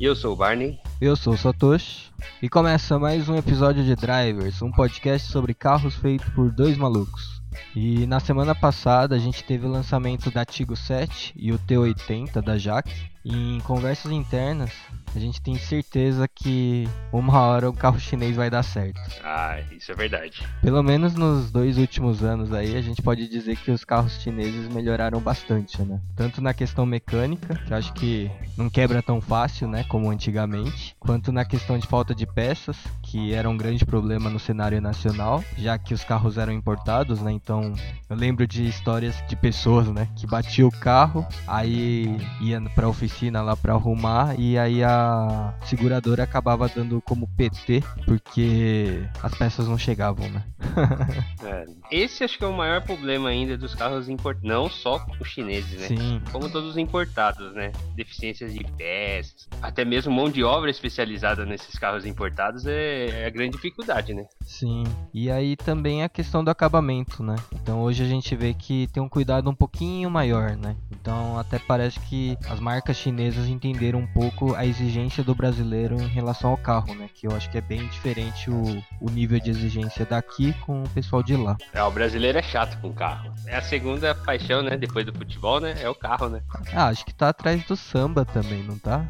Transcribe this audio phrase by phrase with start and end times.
[0.00, 0.78] Eu sou o Barney.
[0.98, 2.10] Eu sou o Satoshi.
[2.40, 7.42] E começa mais um episódio de Drivers, um podcast sobre carros feito por dois malucos.
[7.76, 12.40] E na semana passada a gente teve o lançamento da Tigo 7 e o T80
[12.40, 13.10] da Jaque.
[13.22, 14.72] E em conversas internas,
[15.14, 19.00] a gente tem certeza que uma hora o carro chinês vai dar certo.
[19.22, 20.46] Ah, isso é verdade.
[20.62, 24.68] Pelo menos nos dois últimos anos aí, a gente pode dizer que os carros chineses
[24.68, 26.00] melhoraram bastante, né?
[26.16, 30.94] Tanto na questão mecânica, que eu acho que não quebra tão fácil, né, como antigamente,
[30.98, 32.76] quanto na questão de falta de peças,
[33.10, 37.32] que era um grande problema no cenário nacional, já que os carros eram importados, né?
[37.32, 37.74] Então,
[38.08, 43.42] eu lembro de histórias de pessoas, né, que batiam o carro, aí ia pra oficina
[43.42, 49.76] lá pra arrumar e aí a seguradora acabava dando como PT porque as peças não
[49.76, 50.44] chegavam, né?
[51.44, 55.28] é, esse acho que é o maior problema ainda dos carros importados, não só os
[55.28, 55.88] chineses, né?
[55.88, 56.22] Sim.
[56.30, 57.72] Como todos os importados, né?
[57.96, 63.30] Deficiências de peças, até mesmo mão de obra especializada nesses carros importados é, é a
[63.30, 64.26] grande dificuldade, né?
[64.50, 64.82] Sim.
[65.14, 67.36] E aí também a questão do acabamento, né?
[67.52, 70.76] Então hoje a gente vê que tem um cuidado um pouquinho maior, né?
[70.90, 76.08] Então até parece que as marcas chinesas entenderam um pouco a exigência do brasileiro em
[76.08, 77.08] relação ao carro, né?
[77.14, 80.88] Que eu acho que é bem diferente o, o nível de exigência daqui com o
[80.90, 81.56] pessoal de lá.
[81.72, 83.32] É, o brasileiro é chato com carro.
[83.46, 84.76] É a segunda paixão, né?
[84.76, 85.76] Depois do futebol, né?
[85.80, 86.42] É o carro, né?
[86.74, 89.06] Ah, acho que tá atrás do samba também, não tá?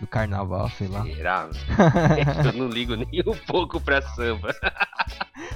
[0.00, 1.02] Do carnaval, sei lá.
[1.02, 1.48] Será?
[2.46, 4.54] eu não ligo nem um pouco pra samba.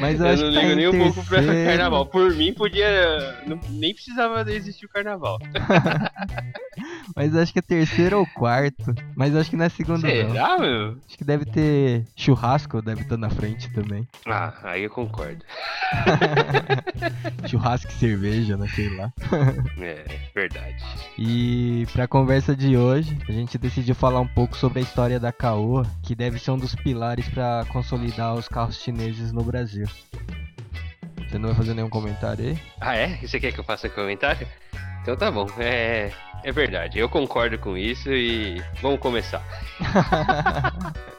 [0.00, 2.06] Mas eu, eu não ligo tá nem um pouco pra carnaval.
[2.06, 3.42] Por mim, podia.
[3.46, 5.38] Não, nem precisava existir o carnaval.
[7.14, 8.94] Mas acho que é terceiro ou quarto.
[9.14, 10.00] Mas acho que não é segundo.
[10.00, 10.58] Será, não.
[10.60, 10.96] meu?
[11.06, 14.06] Acho que deve ter churrasco, deve estar na frente também.
[14.26, 15.44] Ah, aí eu concordo.
[17.46, 18.68] churrasco e cerveja, né?
[18.68, 19.12] Sei lá.
[19.80, 20.04] é,
[20.34, 20.82] verdade.
[21.18, 25.32] E pra conversa de hoje, a gente decidiu falar um pouco sobre a história da
[25.32, 29.86] Caoa, que deve ser um dos pilares para consolidar os carros chineses no Brasil.
[31.28, 32.58] Você não vai fazer nenhum comentário aí?
[32.80, 33.16] Ah, é?
[33.18, 34.48] Você quer que eu faça comentário?
[35.02, 35.46] Então tá bom.
[35.58, 36.10] É,
[36.42, 36.98] é verdade.
[36.98, 39.42] Eu concordo com isso e vamos começar.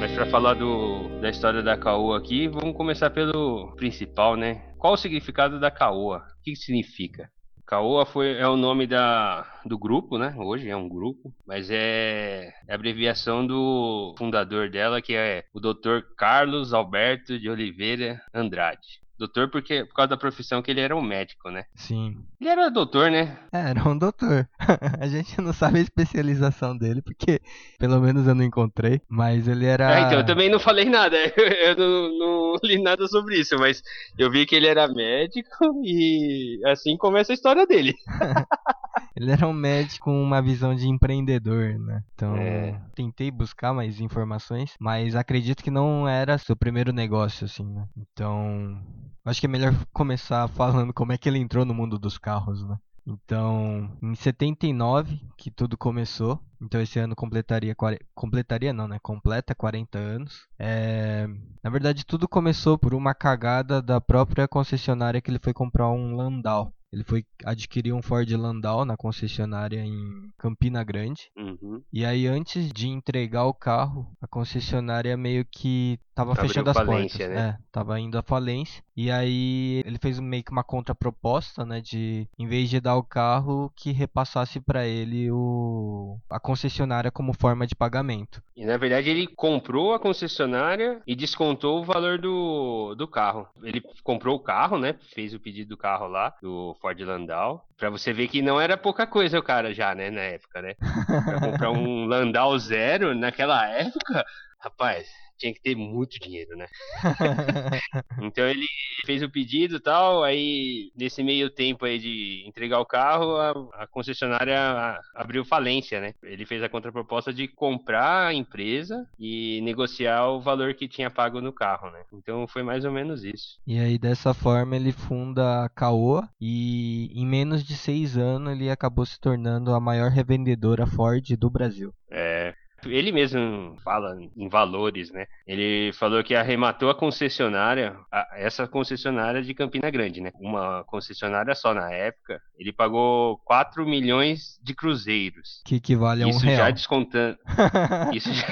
[0.00, 4.62] Mas para falar do, da história da Caoa aqui, vamos começar pelo principal, né?
[4.78, 6.18] Qual o significado da Caoa?
[6.18, 7.30] O que, que significa?
[7.70, 10.34] Caoa foi, é o nome da, do grupo, né?
[10.36, 15.60] Hoje é um grupo, mas é, é a abreviação do fundador dela, que é o
[15.60, 16.00] Dr.
[16.16, 19.00] Carlos Alberto de Oliveira Andrade.
[19.20, 21.64] Doutor porque por causa da profissão que ele era um médico, né?
[21.74, 22.24] Sim.
[22.40, 23.38] Ele era doutor, né?
[23.52, 24.48] É, era um doutor.
[24.98, 27.38] a gente não sabe a especialização dele, porque
[27.78, 29.98] pelo menos eu não encontrei, mas ele era.
[29.98, 31.18] É, então, eu também não falei nada.
[31.60, 33.82] Eu não, não, li nada sobre isso, mas
[34.18, 35.50] eu vi que ele era médico
[35.84, 37.94] e assim começa a história dele.
[39.14, 42.02] ele era um médico com uma visão de empreendedor, né?
[42.14, 42.80] Então, é.
[42.94, 47.86] tentei buscar mais informações, mas acredito que não era seu primeiro negócio, assim, né?
[47.96, 48.80] Então,
[49.24, 52.66] Acho que é melhor começar falando como é que ele entrou no mundo dos carros,
[52.66, 52.76] né?
[53.06, 56.40] Então, em 79 que tudo começou.
[56.60, 57.74] Então esse ano completaria
[58.14, 58.98] completaria não, né?
[59.02, 60.46] Completa 40 anos.
[60.58, 61.26] É...
[61.62, 66.14] na verdade tudo começou por uma cagada da própria concessionária que ele foi comprar um
[66.14, 66.72] Landau.
[66.92, 71.30] Ele foi adquirir um Ford Landau na concessionária em Campina Grande.
[71.36, 71.82] Uhum.
[71.92, 76.76] E aí, antes de entregar o carro, a concessionária meio que tava Abriu fechando as
[76.76, 77.42] falência, portas.
[77.42, 77.48] Né?
[77.48, 78.82] É, tava indo à falência.
[78.96, 81.80] E aí ele fez meio que uma contraproposta, né?
[81.80, 87.32] De em vez de dar o carro, que repassasse para ele o a concessionária como
[87.32, 88.42] forma de pagamento.
[88.54, 93.48] E na verdade ele comprou a concessionária e descontou o valor do, do carro.
[93.62, 94.96] Ele comprou o carro, né?
[95.14, 97.64] Fez o pedido do carro lá, do Ford Landau.
[97.76, 100.10] Pra você ver que não era pouca coisa o cara já, né?
[100.10, 100.74] Na época, né?
[100.74, 104.24] Pra comprar um Landau zero naquela época,
[104.58, 105.08] rapaz,
[105.40, 106.66] tinha que ter muito dinheiro, né?
[108.22, 108.66] então ele
[109.06, 113.82] fez o pedido e tal, aí nesse meio tempo aí de entregar o carro, a,
[113.82, 116.14] a, concessionária abriu falência, né?
[116.22, 121.40] Ele fez a contraproposta de comprar a empresa e negociar o valor que tinha pago
[121.40, 122.02] no carro, né?
[122.12, 123.58] Então foi mais ou menos isso.
[123.66, 128.70] E aí dessa forma ele funda a Caoa e em menos de seis anos ele
[128.70, 131.94] acabou se tornando a maior revendedora Ford do Brasil.
[132.12, 132.39] É,
[132.86, 135.26] ele mesmo fala em valores, né?
[135.46, 140.30] Ele falou que arrematou a concessionária, a, essa concessionária de Campina Grande, né?
[140.40, 142.40] Uma concessionária só na época.
[142.60, 145.62] Ele pagou 4 milhões de cruzeiros.
[145.64, 146.58] Que equivale a um isso real.
[146.58, 147.38] Já descontando,
[148.12, 148.46] isso, já,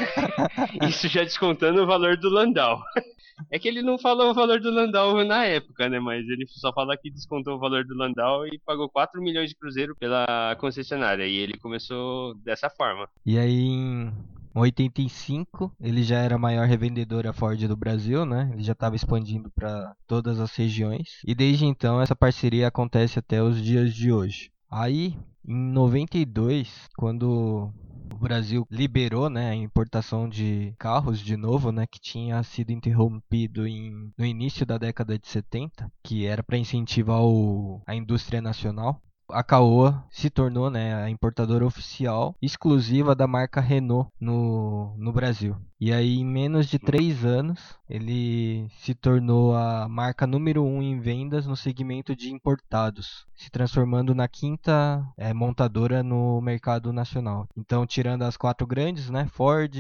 [0.89, 2.81] isso já descontando o valor do Landau.
[3.53, 6.01] É que ele não falou o valor do Landau na época, né?
[6.01, 9.55] Mas ele só fala que descontou o valor do Landau e pagou 4 milhões de
[9.55, 11.25] cruzeiro pela concessionária.
[11.25, 13.09] E ele começou dessa forma.
[13.25, 14.13] E aí, em
[14.55, 18.51] 85, ele já era a maior revendedora Ford do Brasil, né?
[18.53, 21.21] Ele já estava expandindo para todas as regiões.
[21.27, 24.51] E desde então, essa parceria acontece até os dias de hoje.
[24.71, 25.17] Aí,
[25.47, 27.73] em 92, quando
[28.13, 33.67] o Brasil liberou né, a importação de carros de novo, né, que tinha sido interrompido
[33.67, 39.01] em, no início da década de 70, que era para incentivar o, a indústria nacional
[39.31, 45.57] a Caoa se tornou né, a importadora oficial exclusiva da marca Renault no, no Brasil.
[45.81, 50.99] E aí, em menos de três anos, ele se tornou a marca número um em
[50.99, 57.47] vendas no segmento de importados, se transformando na quinta é, montadora no mercado nacional.
[57.57, 59.73] Então, tirando as quatro grandes, né, Ford,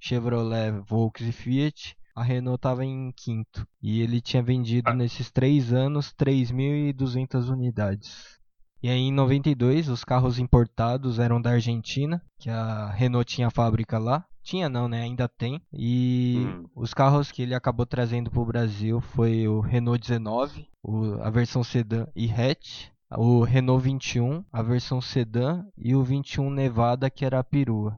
[0.00, 3.66] Chevrolet, Volkswagen e Fiat, a Renault estava em quinto.
[3.82, 4.94] E ele tinha vendido ah.
[4.94, 8.41] nesses três anos 3.200 unidades.
[8.82, 13.98] E aí em 92 os carros importados eram da Argentina, que a Renault tinha fábrica
[13.98, 14.24] lá.
[14.42, 15.02] Tinha não, né?
[15.02, 15.62] Ainda tem.
[15.72, 16.64] E hum.
[16.74, 21.30] os carros que ele acabou trazendo para o Brasil foi o Renault 19, o, a
[21.30, 27.24] versão sedã e hatch, o Renault 21, a versão sedã e o 21 Nevada, que
[27.24, 27.96] era a perua.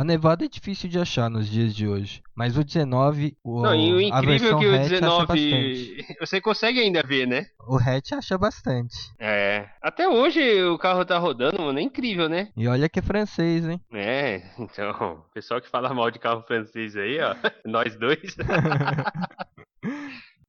[0.00, 3.74] A Nevada é difícil de achar nos dias de hoje, mas o 19, o, Não,
[3.74, 7.48] e o incrível é que o 19 você consegue ainda ver, né?
[7.68, 8.96] O hatch acha bastante.
[9.18, 12.48] É, até hoje o carro tá rodando, mano, é incrível, né?
[12.56, 13.78] E olha que é francês, hein?
[13.92, 17.36] É, então, pessoal que fala mal de carro francês aí, ó,
[17.66, 18.34] nós dois.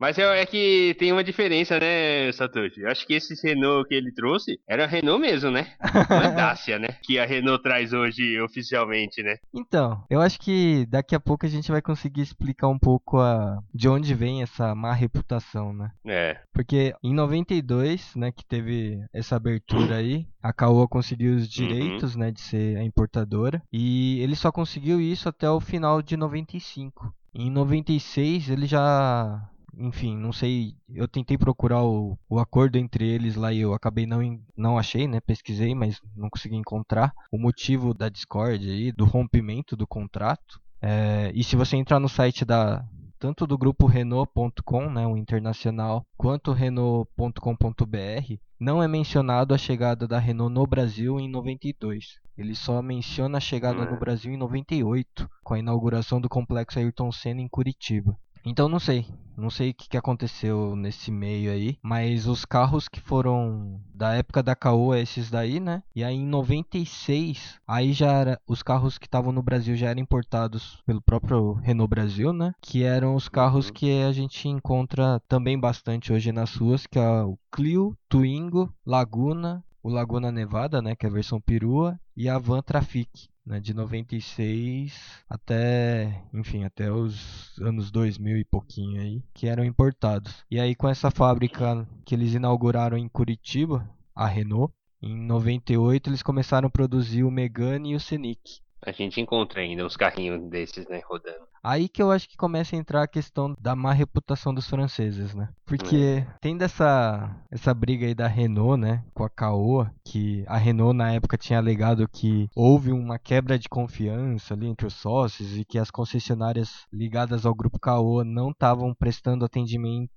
[0.01, 2.81] Mas é, é, que tem uma diferença, né, Satoshi?
[2.81, 5.75] Eu acho que esse Renault que ele trouxe era Renault mesmo, né?
[6.09, 6.88] Não é Dacia, né?
[7.03, 9.38] Que a Renault traz hoje oficialmente, né?
[9.53, 13.62] Então, eu acho que daqui a pouco a gente vai conseguir explicar um pouco a...
[13.71, 15.92] de onde vem essa má reputação, né?
[16.04, 16.39] É.
[16.51, 21.47] Porque em 92, né, que teve essa abertura aí, a Caoa conseguiu os uhum.
[21.47, 22.21] direitos, uhum.
[22.21, 23.62] né, de ser a importadora.
[23.71, 27.13] E ele só conseguiu isso até o final de 95.
[27.36, 29.47] Em 96 ele já
[29.81, 34.06] enfim, não sei, eu tentei procurar o, o acordo entre eles lá e eu acabei
[34.06, 34.19] não,
[34.56, 35.19] não achei, né?
[35.19, 40.62] Pesquisei, mas não consegui encontrar o motivo da discórdia aí, do rompimento do contrato.
[40.81, 42.86] É, e se você entrar no site da
[43.19, 50.18] tanto do grupo Renault.com, né, o internacional, quanto Renault.com.br, não é mencionado a chegada da
[50.18, 52.19] Renault no Brasil em 92.
[52.36, 54.00] Ele só menciona a chegada no hum.
[54.00, 58.18] Brasil em 98, com a inauguração do complexo Ayrton Senna em Curitiba.
[58.43, 59.05] Então não sei,
[59.38, 64.41] não sei o que, aconteceu nesse meio aí, mas os carros que foram da época
[64.41, 65.83] da Caoa, esses daí, né?
[65.95, 70.01] E aí em 96, aí já era os carros que estavam no Brasil já eram
[70.01, 72.53] importados pelo próprio Renault Brasil, né?
[72.61, 73.73] Que eram os carros uhum.
[73.73, 79.63] que a gente encontra também bastante hoje nas ruas, que é o Clio, Twingo, Laguna,
[79.83, 83.09] o Laguna Nevada, né, que é a versão perua, e a Van Trafic,
[83.45, 90.45] né, de 96 até, enfim, até os anos 2000 e pouquinho aí, que eram importados.
[90.49, 96.21] E aí com essa fábrica que eles inauguraram em Curitiba, a Renault, em 98 eles
[96.21, 98.61] começaram a produzir o Megane e o Scenic.
[98.83, 101.48] A gente encontra ainda uns carrinhos desses, né, rodando.
[101.63, 105.36] Aí que eu acho que começa a entrar a questão da má reputação dos franceses,
[105.36, 105.50] né?
[105.66, 106.28] Porque é.
[106.42, 111.13] tem dessa essa briga aí da Renault, né, com a Caoa, que a Renault na
[111.13, 115.78] época tinha alegado que houve uma quebra de confiança ali entre os sócios e que
[115.78, 120.11] as concessionárias ligadas ao grupo Caoa não estavam prestando atendimento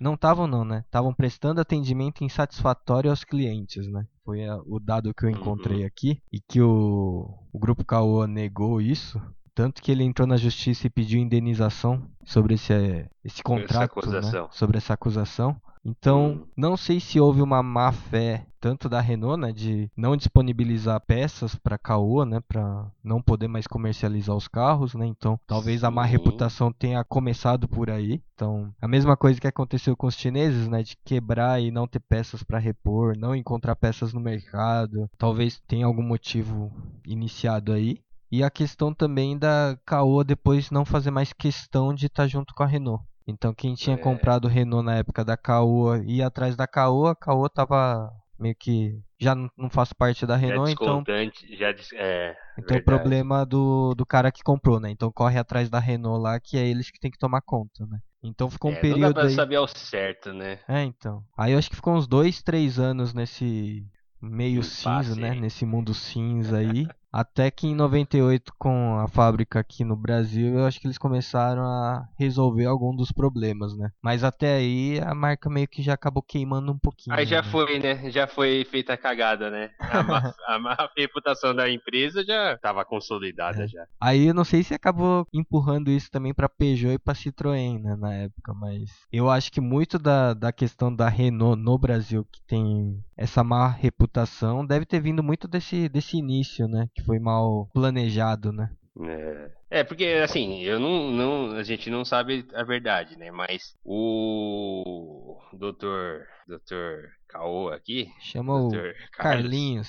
[0.00, 0.82] não estavam não, né?
[0.86, 4.06] Estavam prestando atendimento insatisfatório aos clientes, né?
[4.24, 5.86] Foi a, o dado que eu encontrei uhum.
[5.86, 9.20] aqui e que o, o grupo Caoa negou isso.
[9.54, 14.48] Tanto que ele entrou na justiça e pediu indenização sobre esse, esse contrato, essa né?
[14.50, 15.56] sobre essa acusação.
[15.86, 16.46] Então, hum.
[16.56, 21.54] não sei se houve uma má fé tanto da Renault, né, de não disponibilizar peças
[21.54, 25.06] para Caoa, né, para não poder mais comercializar os carros, né?
[25.06, 25.86] Então, talvez Sim.
[25.86, 28.20] a má reputação tenha começado por aí.
[28.34, 32.00] Então, a mesma coisa que aconteceu com os chineses, né, de quebrar e não ter
[32.00, 35.08] peças para repor, não encontrar peças no mercado.
[35.16, 36.72] Talvez tenha algum motivo
[37.06, 38.00] iniciado aí.
[38.32, 42.52] E a questão também da Caoa depois não fazer mais questão de estar tá junto
[42.52, 43.04] com a Renault.
[43.26, 43.98] Então quem tinha é.
[43.98, 48.54] comprado o Renault na época da Caoa ia atrás da Caoa, a Caoa tava meio
[48.54, 54.04] que já não faz parte da Renault, então já é, então o problema do, do
[54.04, 54.90] cara que comprou, né?
[54.90, 57.98] Então corre atrás da Renault lá, que é eles que tem que tomar conta, né?
[58.22, 59.34] Então ficou um é, período não dá pra aí...
[59.34, 60.58] saber ao certo, né?
[60.68, 61.22] É, então.
[61.36, 63.86] Aí eu acho que ficou uns dois, três anos nesse
[64.20, 65.34] meio um cinza, né?
[65.34, 66.86] Nesse mundo cinza aí.
[67.16, 71.62] Até que em 98, com a fábrica aqui no Brasil, eu acho que eles começaram
[71.62, 73.90] a resolver algum dos problemas, né?
[74.02, 77.16] Mas até aí a marca meio que já acabou queimando um pouquinho.
[77.16, 77.48] Aí já né?
[77.50, 78.10] foi, né?
[78.10, 79.70] Já foi feita a cagada, né?
[79.80, 83.66] A, má, a reputação da empresa já estava consolidada É.
[83.66, 83.86] já.
[83.98, 87.96] Aí eu não sei se acabou empurrando isso também pra Peugeot e pra Citroën, né,
[87.96, 92.42] na época, mas eu acho que muito da, da questão da Renault no Brasil, que
[92.46, 97.68] tem essa má reputação, deve ter vindo muito desse, desse início, né, que foi mal
[97.72, 98.70] planejado, né.
[99.00, 99.50] É.
[99.68, 103.30] É, porque assim, eu não, não, a gente não sabe a verdade, né?
[103.30, 109.88] Mas o doutor, doutor Caô aqui, doutor Carlinhos.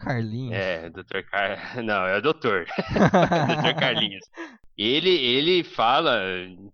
[0.00, 0.56] Carlinhos.
[0.56, 1.76] É, doutor Car...
[1.84, 2.66] Não, é o doutor.
[3.46, 4.24] doutor Carlinhos.
[4.78, 6.22] Ele, ele fala,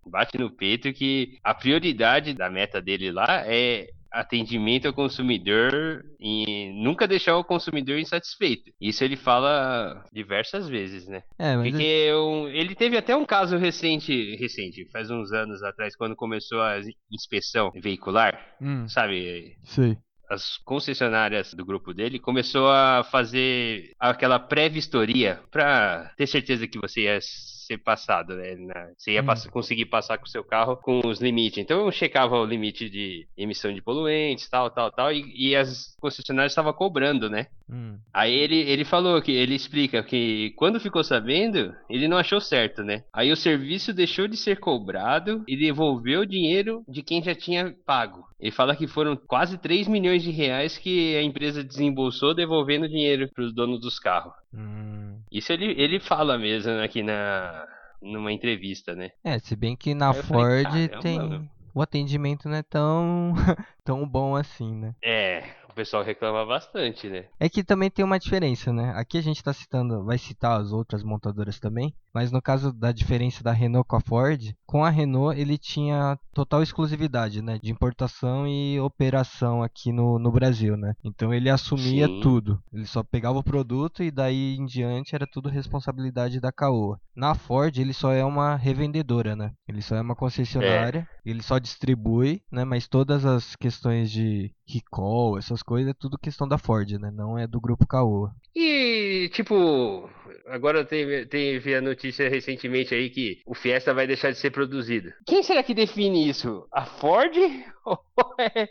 [0.07, 3.89] bate no peito que a prioridade da meta dele lá é
[4.21, 8.71] atendimento ao consumidor e nunca deixar o consumidor insatisfeito.
[8.81, 11.23] Isso ele fala diversas vezes, né?
[11.39, 15.95] É, mas Porque um- ele teve até um caso recente, recente, faz uns anos atrás,
[15.97, 16.79] quando começou a
[17.13, 19.57] inspeção veicular, Hum, sabe?
[19.65, 19.97] sei.
[20.29, 27.03] as concessionárias do grupo dele começou a fazer aquela pré-vistoria pra ter certeza que você
[27.03, 27.19] ia
[27.67, 28.55] ser passado, né?
[28.57, 29.27] na- você ia Hum.
[29.27, 31.59] pass- conseguir passar com o seu carro com os limites.
[31.59, 35.95] Então eu checava o limite de emissão de poluentes, tal, tal, tal, e, e as
[36.01, 37.47] concessionárias estavam cobrando, né?
[37.69, 42.41] Hum, Aí ele, ele falou que ele explica que quando ficou sabendo, ele não achou
[42.41, 43.03] certo, né?
[43.13, 47.75] Aí o serviço deixou de ser cobrado e devolveu o dinheiro de quem já tinha
[47.85, 48.25] pago.
[48.39, 53.29] Ele fala que foram quase 3 milhões de reais que a empresa desembolsou devolvendo dinheiro
[53.35, 54.33] para os donos dos carros.
[54.55, 55.19] hum.
[55.33, 57.56] Isso ele, ele fala mesmo aqui na
[58.01, 59.11] numa entrevista, né?
[59.25, 61.29] É, se bem que na falei, Ford "Caramba, tem...
[61.29, 63.35] meu." O atendimento não é tão,
[63.85, 64.95] tão bom assim, né.
[65.05, 67.27] É, o pessoal reclama bastante, né?
[67.39, 68.95] É que também tem uma diferença, né?
[68.97, 72.93] Aqui a gente tá citando, vai citar as outras montadoras também, mas no caso da
[72.93, 77.59] diferença da Renault com a Ford, com a Renault ele tinha total exclusividade, né?
[77.63, 80.95] De importação e operação aqui no, no Brasil, né?
[81.05, 82.21] Então ele assumia Sim.
[82.23, 82.59] tudo.
[82.73, 86.99] Ele só pegava o produto e daí em diante era tudo responsabilidade da Caoa.
[87.15, 89.53] Na Ford ele só é uma revendedora, né?
[89.69, 92.65] Ele só é uma concessionária, ele só distribui, né?
[92.65, 97.11] Mas todas as questões de recall, essas coisas, é tudo questão da Ford, né?
[97.11, 98.35] Não é do grupo Caoa.
[98.55, 100.09] E, tipo,
[100.49, 105.13] agora teve, teve a notícia recentemente aí que o Fiesta vai deixar de ser produzido.
[105.27, 106.67] Quem será que define isso?
[106.73, 107.35] A Ford?
[107.85, 107.99] Ou
[108.39, 108.69] é,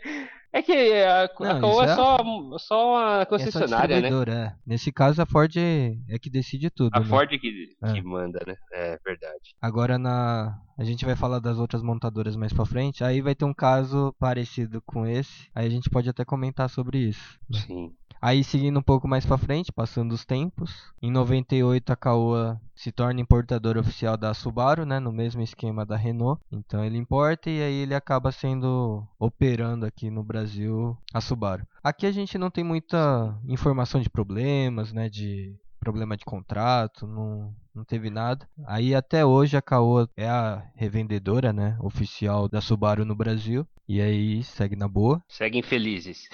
[0.52, 4.00] é que a, Não, a Caoa isso é é- só, só a É só concessionária,
[4.00, 4.08] né?
[4.32, 4.52] é.
[4.66, 7.06] Nesse caso a Ford é, é que decide tudo, A né?
[7.06, 7.92] Ford que, É.
[7.92, 8.54] que manda, né?
[8.72, 9.54] É verdade.
[9.60, 13.46] Agora na a gente vai falar das outras montadoras mais pra frente, aí vai ter
[13.46, 17.38] um caso parecido com esse, aí a gente pode até comentar sobre isso.
[17.50, 17.92] Sim.
[18.26, 22.90] Aí seguindo um pouco mais pra frente, passando os tempos, em 98 a Caoa se
[22.90, 26.42] torna importadora oficial da Subaru, né, no mesmo esquema da Renault.
[26.50, 31.64] Então ele importa e aí ele acaba sendo operando aqui no Brasil a Subaru.
[31.84, 37.54] Aqui a gente não tem muita informação de problemas, né, de problema de contrato, não,
[37.72, 38.44] não teve nada.
[38.66, 43.64] Aí até hoje a Caoa é a revendedora, né, oficial da Subaru no Brasil.
[43.88, 45.22] E aí segue na boa.
[45.28, 46.28] Seguem felizes.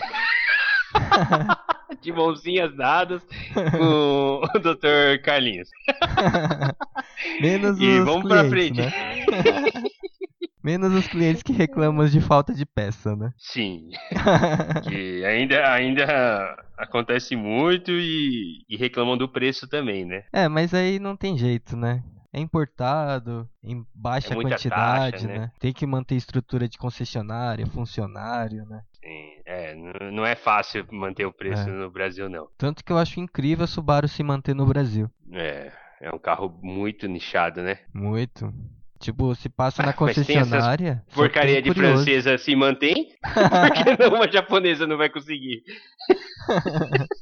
[2.00, 3.22] De mãozinhas dadas
[3.54, 5.20] com o Dr.
[5.22, 5.68] Carlinhos.
[7.40, 8.80] Menos E os vamos pra clientes, frente.
[8.80, 9.92] né?
[10.62, 13.32] Menos os clientes que reclamam de falta de peça, né?
[13.36, 13.88] Sim.
[14.88, 20.22] que ainda, ainda acontece muito e, e reclamam do preço também, né?
[20.32, 22.02] É, mas aí não tem jeito, né?
[22.32, 25.38] É importado, em baixa É quantidade, taxa, né?
[25.38, 25.50] né?
[25.58, 28.82] Tem que manter estrutura de concessionária, funcionário, né?
[29.02, 29.74] Sim, é,
[30.12, 31.72] não é fácil manter o preço É.
[31.72, 32.48] no Brasil, não.
[32.56, 35.10] Tanto que eu acho incrível a Subaru se manter no Brasil.
[35.32, 37.78] É, é um carro muito nichado, né?
[37.92, 38.52] Muito.
[39.00, 41.02] Tipo, se passa na tem essas concessionária.
[41.12, 42.04] Porcaria de curioso.
[42.04, 45.62] francesa se mantém, porque não uma japonesa não vai conseguir.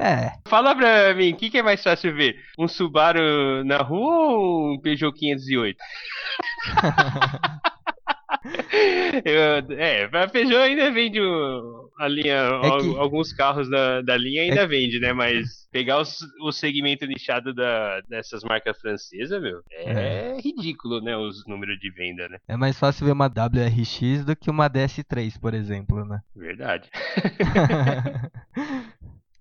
[0.00, 2.36] É, Fala pra mim, o que, que é mais fácil ver?
[2.56, 5.76] Um Subaru na rua ou um Peugeot 508?
[9.24, 14.16] Eu- é, a Peugeot ainda vende o- a linha, al- que- alguns carros da, da
[14.16, 15.12] linha ainda vende, né?
[15.12, 21.16] Mas pegar os- o segmento nichado da, dessas marcas francesas, meu, é, ridículo, né?
[21.16, 22.38] Os números de venda, né?
[22.46, 26.20] é mais fácil ver uma WRX do que uma DS3, por exemplo, né?
[26.34, 26.88] Verdade.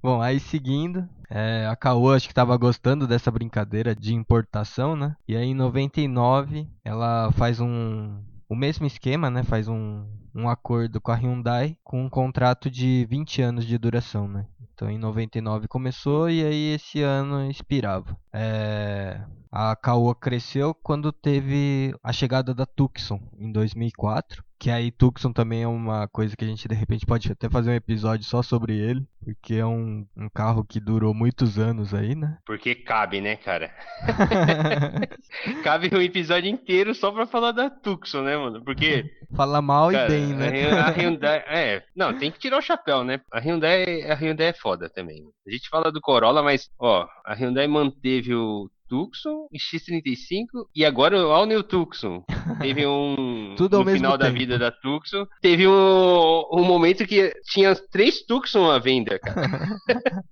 [0.02, 5.16] Bom, aí seguindo, é, a Caoa acho que estava gostando dessa brincadeira de importação, né?
[5.28, 9.44] E aí em 99 ela faz um o mesmo esquema, né?
[9.44, 14.28] Faz um, um acordo com a Hyundai com um contrato de 20 anos de duração,
[14.28, 14.46] né?
[14.74, 18.18] Então em 99 começou e aí esse ano expirava.
[18.32, 19.20] É...
[19.60, 24.44] A Caoa cresceu quando teve a chegada da Tucson em 2004.
[24.60, 27.72] Que aí Tucson também é uma coisa que a gente de repente pode até fazer
[27.72, 32.14] um episódio só sobre ele, porque é um, um carro que durou muitos anos aí,
[32.14, 32.38] né?
[32.46, 33.74] Porque cabe, né, cara?
[35.64, 38.64] cabe um episódio inteiro só pra falar da Tucson, né, mano?
[38.64, 39.12] Porque.
[39.36, 40.72] Fala mal cara, e bem, né?
[40.72, 41.44] A Hyundai.
[41.48, 43.22] É, não, tem que tirar o chapéu, né?
[43.34, 45.24] A Hyundai, a Hyundai é foda também.
[45.48, 51.18] A gente fala do Corolla, mas, ó, a Hyundai manteve o Tucson, X35 e agora
[51.18, 52.24] o All New Tucson.
[52.62, 53.56] Teve um.
[53.58, 54.24] Tudo ao no final tempo.
[54.24, 55.26] da vida da Tucson.
[55.42, 59.48] Teve um, um momento que tinha três Tucson à venda, cara.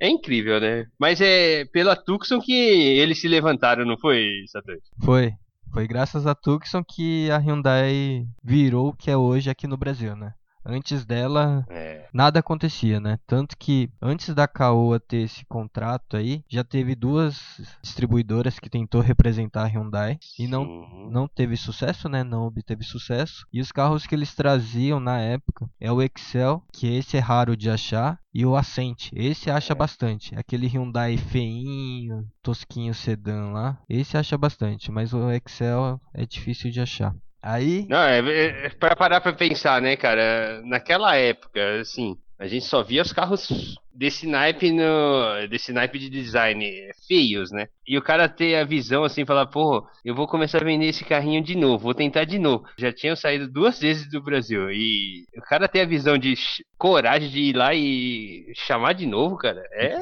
[0.00, 0.86] é incrível, né?
[0.98, 4.80] Mas é pela Tucson que eles se levantaram, não foi, Satoshi?
[5.02, 5.32] Foi.
[5.72, 10.14] Foi graças a Tucson que a Hyundai virou o que é hoje aqui no Brasil,
[10.14, 10.32] né?
[10.64, 12.08] Antes dela, É.
[12.12, 13.18] nada acontecia, né?
[13.26, 17.38] Tanto que antes da Caoa ter esse contrato aí, já teve duas
[17.82, 21.10] distribuidoras que tentou representar a Hyundai e não Sim.
[21.10, 22.24] não teve sucesso, né?
[22.24, 23.46] Não obteve sucesso.
[23.52, 27.56] E os carros que eles traziam na época é o Excel, que esse é raro
[27.56, 29.10] de achar, e o Ascent.
[29.14, 30.34] Esse acha bastante.
[30.36, 36.80] Aquele Hyundai feinho, tosquinho sedã lá, esse acha bastante, mas o Excel é difícil de
[36.80, 37.14] achar.
[37.46, 40.62] Aí, Não, é, é, é pra parar pra pensar, né, cara?
[40.64, 45.46] Naquela época, assim, a gente só via os carros desse naipe no.
[45.48, 46.66] desse naipe de design
[47.06, 47.68] feios, né?
[47.86, 51.04] E o cara ter a visão assim, falar, pô, eu vou começar a vender esse
[51.04, 52.64] carrinho de novo, vou tentar de novo.
[52.78, 54.70] Já tinham saído duas vezes do Brasil.
[54.72, 56.34] E o cara ter a visão de
[56.78, 59.92] coragem de ir lá e chamar de novo, cara, é.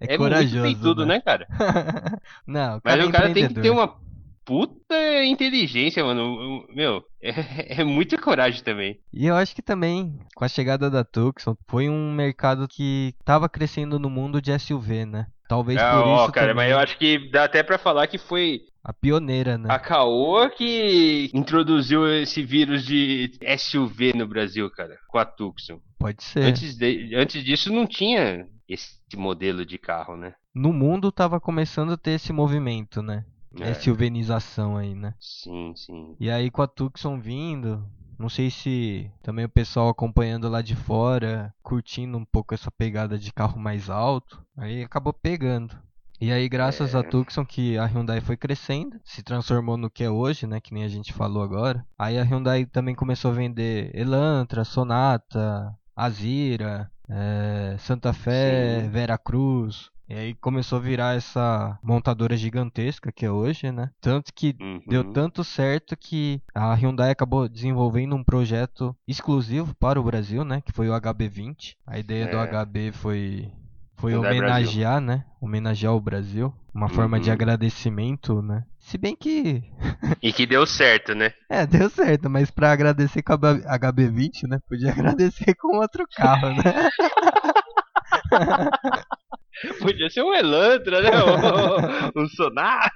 [0.00, 0.58] é, É, corajoso.
[0.58, 1.46] muito tudo, né, cara?
[2.46, 3.88] Não, o Mas cara é o cara tem que ter uma
[4.46, 6.64] puta inteligência, mano.
[6.74, 7.30] Meu, é,
[7.80, 8.98] é muita coragem também.
[9.12, 13.48] E eu acho que também, com a chegada da Tucson, foi um mercado que tava
[13.48, 15.26] crescendo no mundo de SUV, né?
[15.48, 18.06] Talvez Ah, por ó, isso cara, também, mas eu acho que dá até pra falar
[18.06, 19.68] que foi a pioneira, né?
[19.68, 25.80] a Caoa que introduziu esse vírus de SUV no Brasil, cara, com a Tucson.
[25.98, 26.44] Pode ser.
[26.44, 30.34] Antes, de- antes disso não tinha esse modelo de carro, né?
[30.54, 33.24] No mundo tava começando a ter esse movimento, né?
[33.60, 35.14] É, SUVização aí, né?
[35.18, 36.16] Sim, sim.
[36.18, 37.84] E aí com a Tucson vindo,
[38.18, 43.18] não sei se também o pessoal acompanhando lá de fora, curtindo um pouco essa pegada
[43.18, 45.76] de carro mais alto, aí acabou pegando.
[46.18, 46.98] E aí graças É.
[46.98, 50.72] a Tucson que a Hyundai foi crescendo, se transformou no que é hoje, né, que
[50.72, 51.84] nem a gente falou agora.
[51.98, 58.88] Aí a Hyundai também começou a vender Elantra, Sonata, Azira, eh, Santa Fé, Sim.
[58.90, 59.90] Veracruz.
[60.08, 63.90] E aí começou a virar essa montadora gigantesca que é hoje, né?
[64.00, 64.80] Tanto que Uhum.
[64.86, 70.60] Deu tanto certo que a Hyundai acabou desenvolvendo um projeto exclusivo para o Brasil, né?
[70.60, 71.74] Que foi o HB20.
[71.84, 72.46] A ideia do É.
[72.46, 73.50] HB foi,
[73.96, 75.24] foi Hyundai homenagear, né?
[75.40, 76.54] Homenagear o Brasil.
[76.72, 77.34] Uma forma de Uhum.
[77.34, 78.62] agradecimento, né?
[78.78, 79.64] Se bem que.
[80.22, 81.32] E que deu certo, né?
[81.50, 84.60] É, deu certo, mas pra agradecer com a HB20, né?
[84.68, 86.62] Podia agradecer com outro carro, né?
[89.80, 91.10] Podia ser um Elantra, né?
[92.16, 92.90] Um, um Sonar.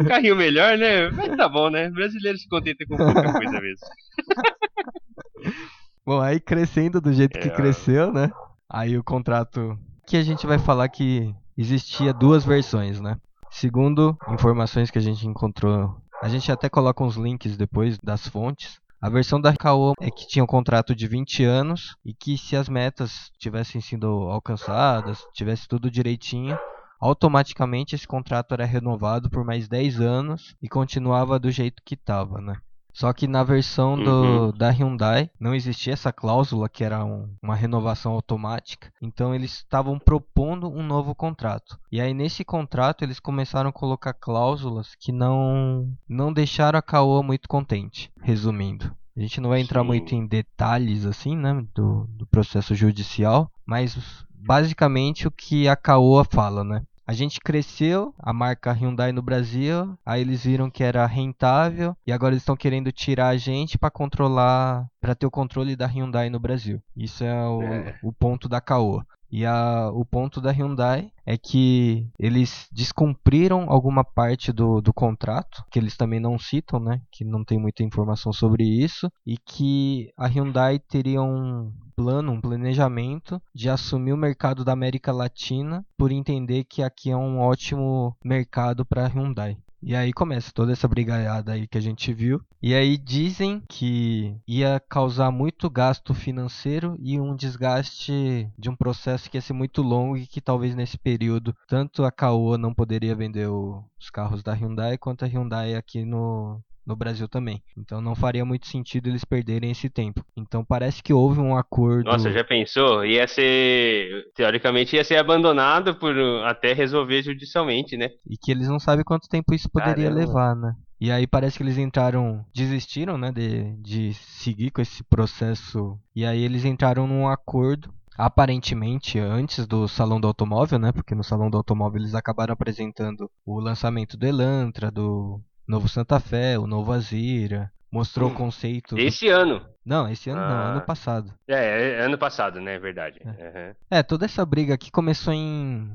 [0.00, 1.10] Um carrinho melhor, né?
[1.10, 1.90] Mas tá bom, né?
[1.90, 3.86] Brasileiro se contenta com pouca coisa mesmo.
[6.04, 7.50] Bom, aí crescendo do jeito que É.
[7.50, 8.30] cresceu, né?
[8.68, 9.78] Aí o contrato.
[10.06, 13.16] Que a gente vai falar que existia duas versões, né?
[13.50, 18.80] Segundo informações que a gente encontrou, a gente até coloca uns links depois das fontes.
[19.02, 22.54] A versão da Caoa é que tinha um contrato de 20 anos e que se
[22.54, 26.58] as metas tivessem sido alcançadas, tivesse tudo direitinho,
[27.00, 32.42] automaticamente esse contrato era renovado por mais 10 anos e continuava do jeito que estava,
[32.42, 32.56] né?
[32.92, 34.10] Só que na versão do,
[34.46, 34.52] Uhum.
[34.52, 38.92] da Hyundai não existia essa cláusula que era um- uma renovação automática.
[39.00, 41.78] Então eles estavam propondo um novo contrato.
[41.90, 47.22] E aí nesse contrato eles começaram a colocar cláusulas que não não deixaram a Caoa
[47.22, 48.10] muito contente.
[48.20, 49.86] Resumindo, a gente não vai entrar Sim.
[49.86, 53.96] muito em detalhes assim, né, do, do processo judicial, mas
[54.34, 56.82] basicamente o que a Caoa fala, né?
[57.10, 62.12] A gente cresceu a marca Hyundai no Brasil, aí eles viram que era rentável e
[62.12, 66.30] agora eles estão querendo tirar a gente para controlar, para ter o controle da Hyundai
[66.30, 66.80] no Brasil.
[66.96, 67.98] Isso é o, É.
[68.00, 69.04] o ponto da Caoa.
[69.30, 75.64] E a, o ponto da Hyundai é que eles descumpriram alguma parte do, do contrato,
[75.70, 77.00] que eles também não citam, né?
[77.12, 82.40] Que não tem muita informação sobre isso, e que a Hyundai teria um plano, um
[82.40, 88.16] planejamento de assumir o mercado da América Latina por entender que aqui é um ótimo
[88.24, 89.56] mercado para a Hyundai.
[89.82, 92.40] E aí começa toda essa brigaiada aí que a gente viu.
[92.62, 99.30] E aí dizem que ia causar muito gasto financeiro e um desgaste de um processo
[99.30, 103.14] que ia ser muito longo e que talvez nesse período tanto a Caoa não poderia
[103.14, 107.62] vender os carros da Hyundai quanto a Hyundai aqui no, no Brasil também.
[107.76, 110.24] Então não faria muito sentido eles perderem esse tempo.
[110.36, 112.10] Então parece que houve um acordo.
[112.10, 113.04] Nossa, já pensou?
[113.04, 114.26] Ia ser.
[114.34, 118.10] Teoricamente ia ser abandonado por até resolver judicialmente, né?
[118.28, 120.20] E que eles não sabem quanto tempo isso poderia Caramba.
[120.20, 120.74] levar, né?
[121.00, 125.98] E aí parece que eles entraram, desistiram, né, de, de seguir com esse processo.
[126.14, 130.92] E aí eles entraram num acordo aparentemente antes do Salão do Automóvel, né?
[130.92, 136.18] Porque no Salão do Automóvel eles acabaram apresentando o lançamento do Elantra, do novo Santa
[136.18, 137.72] Fé, o novo Azira.
[137.92, 138.96] Mostrou hum, o conceito.
[138.98, 139.34] Esse do...
[139.34, 139.66] ano.
[139.84, 140.48] Não, esse ano ah.
[140.48, 141.34] não, ano passado.
[141.48, 142.74] É, é ano passado, né?
[142.74, 143.18] É verdade.
[143.24, 143.28] É.
[143.28, 143.74] Uhum.
[143.90, 145.90] é, toda essa briga aqui começou em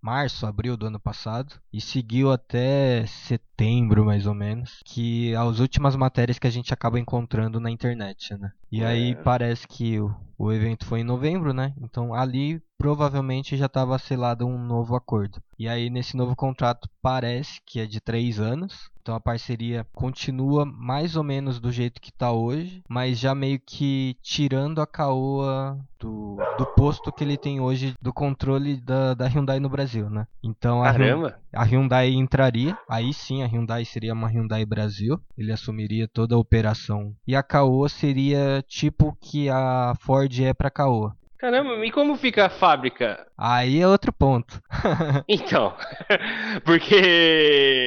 [0.00, 5.94] março, abril do ano passado e seguiu até setembro mais ou menos, que as últimas
[5.94, 8.52] matérias que a gente acaba encontrando na internet, né?
[8.70, 8.86] E é.
[8.86, 11.74] aí parece que o, o evento foi em novembro, né?
[11.82, 15.42] Então ali provavelmente já estava selado um novo acordo.
[15.58, 18.89] E aí nesse novo contrato parece que é de três anos.
[19.02, 23.58] Então a parceria continua mais ou menos do jeito que está hoje, mas já meio
[23.58, 29.26] que tirando a Caoa do, do posto que ele tem hoje do controle da, da
[29.26, 30.26] Hyundai no Brasil, né?
[30.42, 31.38] Então a, Caramba.
[31.52, 36.38] a Hyundai entraria, aí sim a Hyundai seria uma Hyundai Brasil, ele assumiria toda a
[36.38, 37.14] operação.
[37.26, 41.16] E a Caoa seria tipo que a Ford é para a Caoa.
[41.40, 43.26] Caramba, e como fica a fábrica?
[43.36, 44.60] Aí é outro ponto.
[45.26, 45.74] então,
[46.66, 47.79] porque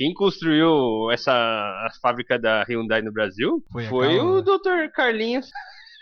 [0.00, 1.30] quem construiu essa
[2.00, 4.90] fábrica da Hyundai no Brasil foi, foi o Dr.
[4.94, 5.50] Carlinhos.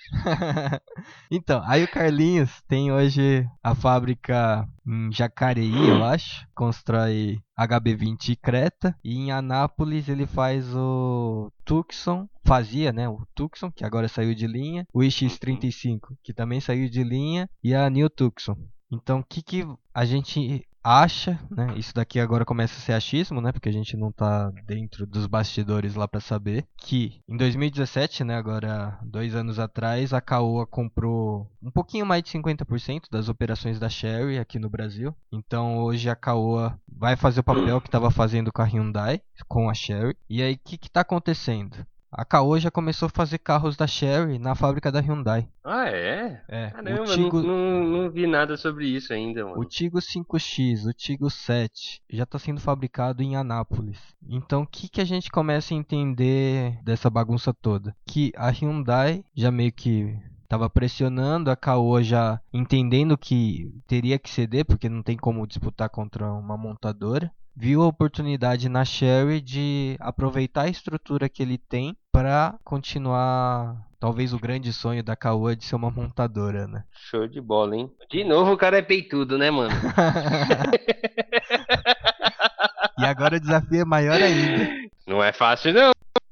[1.29, 6.47] então, aí o Carlinhos tem hoje a fábrica em Jacareí, eu acho.
[6.55, 8.97] Constrói HB20 e Creta.
[9.03, 12.29] E em Anápolis ele faz o Tucson.
[12.47, 13.09] Fazia, né?
[13.09, 14.87] O Tucson, que agora saiu de linha.
[14.95, 17.51] O iX35, que também saiu de linha.
[17.65, 18.57] E a New Tucson.
[18.91, 21.75] Então, o que, que a gente acha, né?
[21.77, 23.53] Isso daqui agora começa a ser achismo, né?
[23.53, 28.37] Porque a gente não tá dentro dos bastidores lá para saber que em 2017, né?
[28.37, 33.89] Agora dois anos atrás, a Caoa comprou um pouquinho mais de 50% das operações da
[33.89, 35.15] Sherry aqui no Brasil.
[35.33, 39.69] Então hoje a Caoa vai fazer o papel que estava fazendo com a Hyundai, com
[39.69, 40.17] a Sherry.
[40.29, 41.87] E aí o que que tá acontecendo?
[42.11, 45.47] A Caoa já começou a fazer carros da Chery na fábrica da Hyundai.
[45.63, 46.43] Ah, é?
[46.49, 46.71] É.
[46.71, 47.43] Caramba, Tigo...
[47.43, 49.61] não, não, não, vi nada sobre isso ainda, mano.
[49.61, 53.99] O Tigo 5X, o Tigo 7 já está sendo fabricado em Anápolis.
[54.27, 57.95] Então, o que, que a gente começa a entender dessa bagunça toda?
[58.07, 60.17] Que a Hyundai já meio que
[60.49, 65.91] estava pressionando a Caoa já entendendo que teria que ceder porque não tem como disputar
[65.91, 71.95] contra uma montadora viu a oportunidade na Sherry de aproveitar a estrutura que ele tem
[72.11, 76.85] para continuar talvez o grande sonho da Caoa de ser uma montadora, né?
[76.93, 77.91] Show de bola, hein?
[78.09, 79.75] De novo o cara é peitudo, né, mano?
[82.97, 84.89] e agora o desafio é maior ainda.
[85.05, 85.91] Não é fácil não,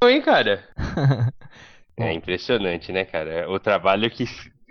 [0.08, 0.64] hein, cara?
[1.96, 3.50] é impressionante, né, cara?
[3.50, 4.26] O trabalho que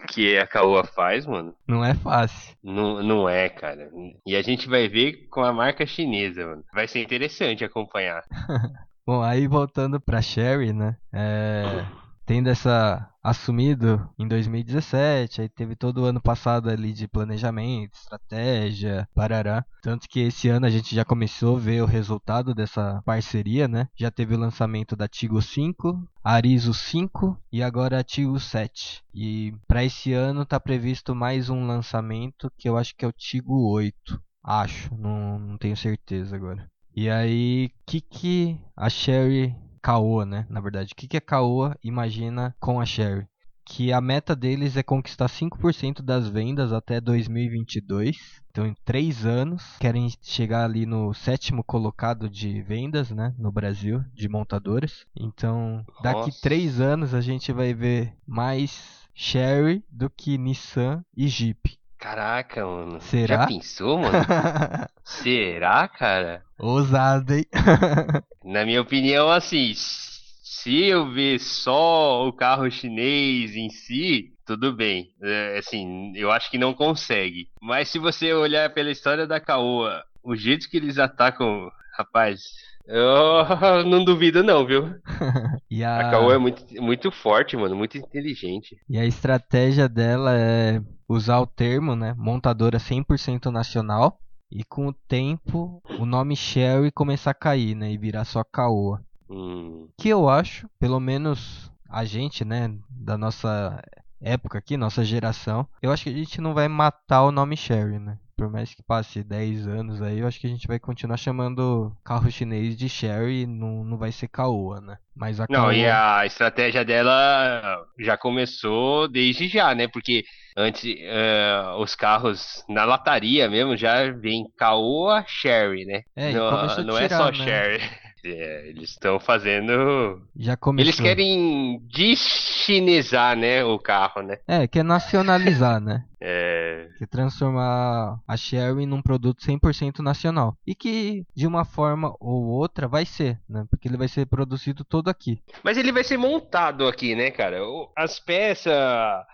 [0.05, 1.55] que a Caoa faz, mano.
[1.67, 2.55] Não é fácil.
[2.63, 3.89] Não, não é, cara.
[4.25, 6.63] E a gente vai ver com a marca chinesa, mano.
[6.73, 8.23] Vai ser interessante acompanhar.
[9.05, 10.95] Bom, aí voltando pra Sherry, né?
[11.11, 11.85] É
[12.25, 19.09] tendo essa assumido em 2017, aí teve todo o ano passado ali de planejamento, estratégia,
[19.15, 19.65] parará.
[19.81, 23.87] Tanto que esse ano a gente já começou a ver o resultado dessa parceria, né?
[23.95, 29.03] Já teve o lançamento da Tigo 5, Arizo 5 e agora a Tigo 7.
[29.13, 33.13] E para esse ano tá previsto mais um lançamento que eu acho que é o
[33.13, 34.21] Tigo 8.
[34.43, 36.69] Acho, não, não tenho certeza agora.
[36.95, 39.53] E aí, o que, que a Sherry
[39.85, 40.47] Caoa, né?
[40.49, 43.27] Na verdade, o que, que a Caoa imagina com a Sherry?
[43.63, 48.17] Que a meta deles é conquistar 5% das vendas até 2022.
[48.49, 53.35] Então, em três anos, querem chegar ali no sétimo colocado de vendas, né?
[53.37, 55.05] No Brasil, de montadoras.
[55.15, 56.41] Então, daqui Nossa.
[56.41, 61.77] três anos, a gente vai ver mais Sherry do que Nissan e Jeep.
[61.99, 62.99] Caraca, mano.
[63.01, 63.41] Será?
[63.41, 64.17] Já pensou, mano?
[65.03, 66.43] Será, cara?
[66.57, 67.45] Ousado, hein?
[68.45, 75.09] Na minha opinião, assim, se eu ver só o carro chinês em si, tudo bem.
[75.21, 77.49] É, assim, eu acho que não consegue.
[77.59, 82.41] Mas se você olhar pela história da Caoa, o jeito que eles atacam, rapaz,
[82.85, 83.03] eu
[83.89, 84.93] não duvido não, viu?
[85.69, 86.07] e a...
[86.07, 88.77] a Caoa é muito, muito forte, mano, muito inteligente.
[88.87, 90.79] E a estratégia dela é
[91.09, 94.19] usar o termo, né, montadora 100% nacional,
[94.51, 97.91] e com o tempo o nome Sherry começar a cair, né?
[97.91, 99.03] E virar só Caoa.
[99.29, 99.87] Hum.
[99.97, 103.81] Que eu acho, pelo menos a gente, né, da nossa
[104.21, 107.99] época aqui, nossa geração, eu acho que a gente não vai matar o nome Sherry,
[107.99, 108.17] né?
[108.35, 111.95] Por mais que passe 10 anos aí, eu acho que a gente vai continuar chamando
[112.03, 114.97] carro chinês de Sherry e não, não vai ser Caoa, né?
[115.15, 115.73] Mas a Não, Caoa...
[115.73, 119.87] e a estratégia dela já começou desde já, né?
[119.87, 120.25] Porque
[120.55, 126.03] antes eh, os carros na lataria mesmo já vem Caoa Sherry, né?
[126.15, 127.33] É, não não é tirar, só né?
[127.33, 128.04] Sherry.
[128.25, 130.21] É, eles estão fazendo.
[130.35, 130.85] Já começou.
[130.85, 133.63] Eles querem deschinesar, né?
[133.63, 134.37] O carro, né?
[134.47, 136.03] É, quer nacionalizar, né?
[136.27, 140.57] É, Que transformar a Sherry num produto 100% nacional.
[140.65, 143.63] E que, de uma forma ou outra, vai ser, né?
[143.69, 145.39] Porque ele vai ser produzido todo aqui.
[145.63, 147.59] Mas ele vai ser montado aqui, né, cara?
[147.95, 148.73] As peças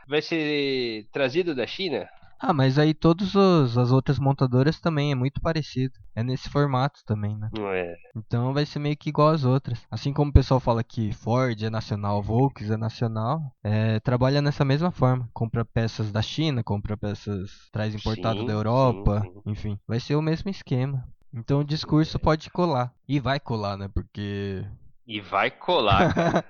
[0.05, 2.09] vai ser trazido da China?
[2.41, 5.93] Ah, mas aí todas as outras montadoras também é muito parecido.
[6.15, 7.49] É nesse formato também, né?
[7.55, 7.95] Não é?
[8.15, 9.85] Então vai ser meio que igual às outras.
[9.91, 14.65] Assim como o pessoal fala que Ford é nacional, Volks é nacional, é, trabalha nessa
[14.65, 15.29] mesma forma.
[15.31, 19.41] Compra peças da China, compra peças, traz importado Sim, da Europa, sim, sim.
[19.45, 19.79] enfim.
[19.87, 21.07] Vai ser o mesmo esquema.
[21.33, 22.91] Então o discurso pode colar.
[23.07, 23.87] E vai colar, né?
[23.93, 24.65] Porque.
[25.07, 26.43] E vai colar.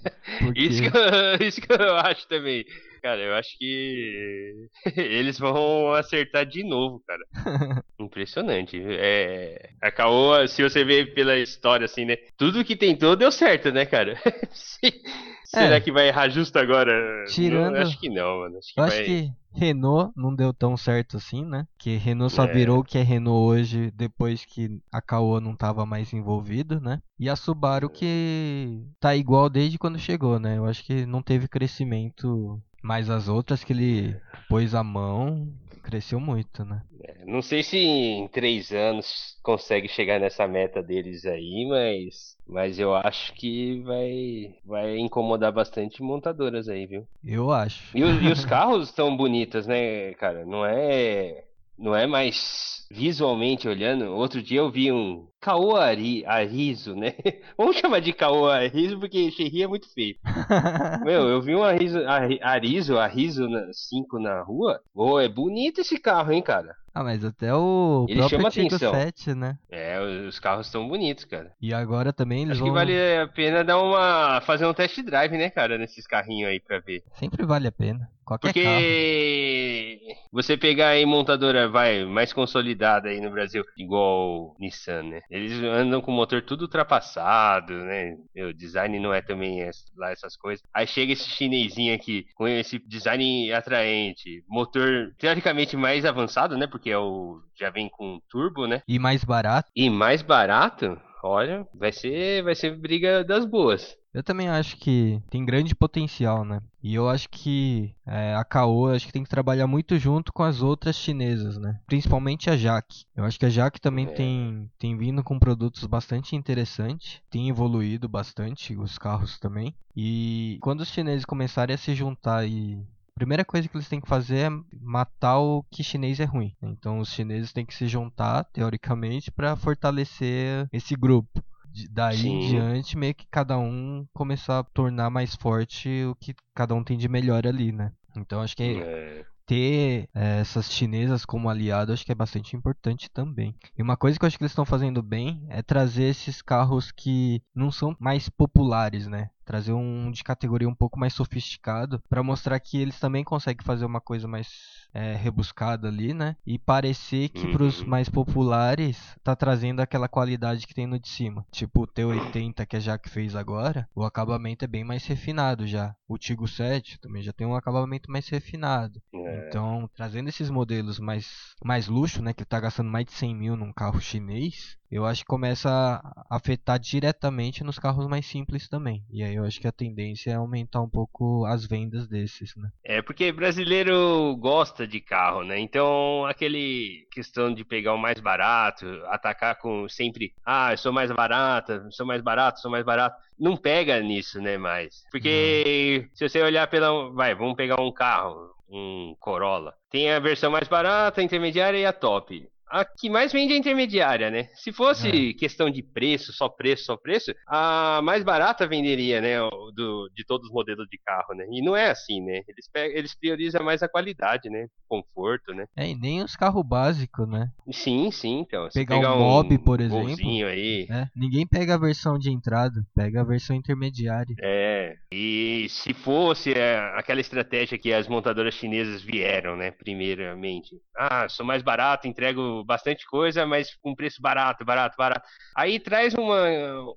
[0.54, 0.92] Isso que, eu,
[1.46, 2.64] isso que eu acho também.
[3.02, 7.22] Cara, eu acho que eles vão acertar de novo, cara.
[7.98, 8.80] Impressionante.
[8.84, 12.16] É, a Caoa, se você ver pela história, assim, né?
[12.36, 14.16] Tudo que tentou deu certo, né, cara?
[14.52, 15.02] Se-
[15.44, 16.92] Será que vai errar justo agora?
[16.92, 17.24] É.
[17.24, 18.58] Tirando- Não, acho que não, mano.
[18.58, 18.88] Acho que vai...
[18.88, 21.66] acho que Renault não deu tão certo assim, né?
[21.78, 22.52] Que Renault só É.
[22.52, 27.00] virou o que é Renault hoje depois que a Caoa não tava mais envolvido, né?
[27.18, 30.58] E a Subaru que tá igual desde quando chegou, né?
[30.58, 34.16] Eu acho que não teve crescimento, mas as outras que ele
[34.48, 35.48] pôs a mão
[35.82, 36.82] cresceu muito, né?
[37.26, 42.94] Não sei se em três anos consegue chegar nessa meta deles aí, mas, mas eu
[42.94, 47.06] acho que vai, vai incomodar bastante montadoras aí, viu?
[47.24, 47.96] Eu acho.
[47.96, 50.44] E, e os carros estão bonitos, né, cara?
[50.44, 51.44] Não é,
[51.78, 54.06] não é mais visualmente olhando.
[54.14, 57.14] Outro dia eu vi um Caoa Ari- Arizo, né?
[57.56, 60.16] Vamos chamar de Caoa Arizo porque Cherry é muito feio.
[61.04, 64.80] Meu, eu vi um Arizo, Ari- Arizo, Arizo 5 na rua.
[64.94, 66.74] Ô, é bonito esse carro, hein, cara?
[66.94, 68.92] ah, mas até o Ele próprio chama Tiggo atenção.
[68.92, 69.56] 7, né?
[69.70, 71.52] É, os carros estão bonitos, cara.
[71.62, 72.70] E agora também eles Acho vão...
[72.70, 74.40] que vale a pena dar uma.
[74.40, 77.04] fazer um test drive, né, cara, nesses carrinhos aí pra ver.
[77.14, 78.08] Sempre vale a pena.
[78.24, 78.64] Qualquer carro.
[78.64, 79.98] Porque
[80.32, 82.77] você pegar aí montadora, vai, mais consolidada
[83.08, 85.20] aí no Brasil, igual Nissan, né?
[85.30, 88.16] Eles andam com o motor tudo ultrapassado, né?
[88.36, 89.60] O design não é também
[89.96, 90.64] lá essas coisas.
[90.72, 96.66] Aí chega esse chinesinho aqui, com esse design atraente, motor teoricamente mais avançado, né?
[96.66, 98.82] Porque é o já vem com turbo, né?
[98.86, 99.70] E mais barato.
[99.74, 103.96] E mais barato, olha, vai ser, vai ser briga das boas.
[104.12, 106.60] Eu também acho que tem grande potencial, né?
[106.82, 110.42] E eu acho que é, a Caoa acho que tem que trabalhar muito junto com
[110.42, 111.78] as outras chinesas, né?
[111.86, 113.04] Principalmente a Jaque.
[113.14, 114.10] Eu acho que a Jaque também É.
[114.10, 119.74] tem, tem vindo com produtos bastante interessantes, tem evoluído bastante os carros também.
[119.94, 122.82] E quando os chineses começarem a se juntar e
[123.18, 124.50] primeira coisa que eles têm que fazer é
[124.80, 126.54] matar o que chinês é ruim.
[126.62, 131.42] Então os chineses têm que se juntar, teoricamente, para fortalecer esse grupo.
[131.72, 132.48] De- Daí em Sim.
[132.48, 136.96] diante, meio que cada um começar a tornar mais forte o que cada um tem
[136.96, 137.92] de melhor ali, né?
[138.16, 143.08] Então acho que É, ter eh, essas chinesas como aliado acho que é bastante importante
[143.10, 143.54] também.
[143.76, 146.90] E uma coisa que eu acho que eles estão fazendo bem é trazer esses carros
[146.92, 149.30] que não são mais populares, né?
[149.48, 153.86] Trazer um de categoria um pouco mais sofisticado para mostrar que eles também conseguem fazer
[153.86, 154.48] uma coisa mais
[154.92, 156.36] eh, rebuscada ali, né?
[156.46, 157.88] E parecer que para os Uhum.
[157.88, 161.46] mais populares tá trazendo aquela qualidade que tem no de cima.
[161.50, 165.96] Tipo o T80 que a Jaque fez agora, o acabamento é bem mais refinado já.
[166.06, 169.00] O Tiggo 7 também já tem um acabamento mais refinado.
[169.14, 169.48] é.
[169.48, 171.26] Então, trazendo esses modelos mais,
[171.64, 175.22] mais luxo, né, que tá gastando mais de 100 mil num carro chinês, eu acho
[175.22, 179.04] que começa a afetar diretamente nos carros mais simples também.
[179.10, 182.70] E aí eu acho que a tendência é aumentar um pouco as vendas desses, né?
[182.84, 185.58] É porque brasileiro gosta de carro, né?
[185.58, 191.10] Então, aquele questão de pegar o mais barato, atacar com sempre, ah, eu sou mais
[191.12, 195.04] barata, sou mais barato, sou mais barato, não pega nisso, né, mais.
[195.10, 199.74] Porque se você olhar pela, vai, vamos pegar um carro, um Corolla.
[199.90, 202.48] Tem a versão mais barata, a intermediária e a top.
[202.70, 204.48] A que mais vende é a intermediária, né?
[204.54, 205.32] Se fosse é.
[205.34, 209.38] questão de preço, só preço, só preço, a mais barata venderia, né?
[209.74, 211.46] Do, de todos os modelos de carro, né?
[211.50, 212.42] E não é assim, né?
[212.48, 214.66] Eles, pegam, eles priorizam mais a qualidade, né?
[214.88, 215.66] Conforto, né?
[215.76, 217.50] É, e nem os carros básicos, né?
[217.70, 218.68] Sim, sim, então.
[218.72, 220.46] Pegar, pegar um Mob, por exemplo.
[220.46, 220.86] Aí.
[220.90, 224.34] É, ninguém pega a versão de entrada, pega a versão intermediária.
[224.42, 229.70] É, e se fosse é, aquela estratégia que as montadoras chinesas vieram, né?
[229.70, 230.76] Primeiramente.
[230.96, 235.28] Ah, sou mais barato, entrego bastante coisa, mas com preço barato, barato, barato.
[235.56, 236.44] Aí traz uma,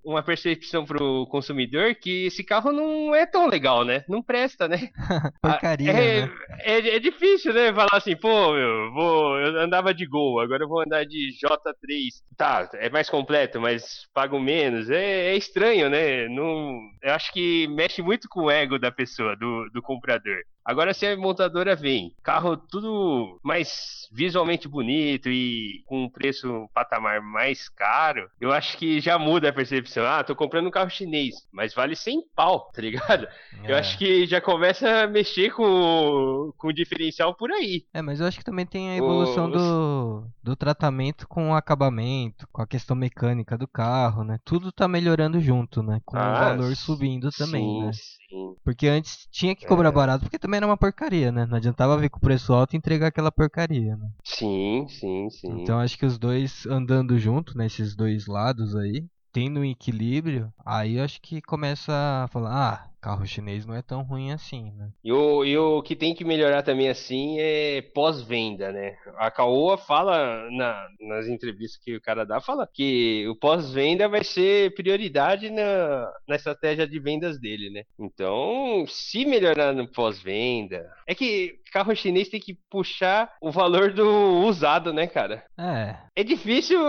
[0.04, 4.04] uma percepção pro consumidor que esse carro não é tão legal, né?
[4.08, 4.90] Não presta, né?
[5.42, 6.34] Porcaria, é, né?
[6.60, 7.74] É, é, difícil, né?
[7.74, 12.10] Falar assim, pô, meu, vou, eu andava de Gol, agora eu vou andar de J3.
[12.38, 14.90] Tá, é mais completo, mas pago menos.
[14.90, 16.28] É, é estranho, né?
[16.28, 20.42] Não, eu acho que mexe muito com o ego da pessoa, do, do comprador.
[20.64, 26.68] Agora, se a montadora vem, carro tudo mais visualmente bonito e com um preço um
[26.74, 30.06] patamar mais caro, eu acho que já muda a percepção.
[30.06, 33.28] Ah, tô comprando um carro chinês, mas vale 100 pau, tá ligado?
[33.64, 33.72] É.
[33.72, 37.86] Eu acho que já começa a mexer com, com o diferencial por aí.
[37.94, 39.54] É, mas eu acho que também tem a evolução Os...
[39.54, 44.40] do, do tratamento com o acabamento, com a questão mecânica do carro, né?
[44.44, 46.02] Tudo tá melhorando junto, né?
[46.06, 47.92] Com ah, o valor subindo também, sim, né?
[47.94, 48.56] Sim.
[48.64, 49.92] Porque antes tinha que cobrar é.
[49.92, 51.46] barato, porque também era uma porcaria, né?
[51.46, 54.10] Não adiantava vir com o preço alto e entregar aquela porcaria, né?
[54.24, 55.62] Sim, sim, sim.
[55.62, 60.54] Então acho que os dois andando junto, nesses né, dois lados aí, tendo um equilíbrio,
[60.66, 64.72] aí eu acho que começa a falar, ah, carro chinês não é tão ruim assim,
[64.78, 64.90] né?
[65.04, 68.96] E o, e o que tem que melhorar também assim é pós-venda, né?
[69.18, 74.24] A Caoa fala na, nas entrevistas que o cara dá, fala que o pós-venda vai
[74.24, 77.84] ser prioridade na, na estratégia de vendas dele, né?
[78.00, 84.44] Então, se melhorar no pós-venda, é que carro chinês tem que puxar o valor do
[84.46, 85.44] usado, né, cara?
[85.58, 85.96] É.
[86.16, 86.80] É difícil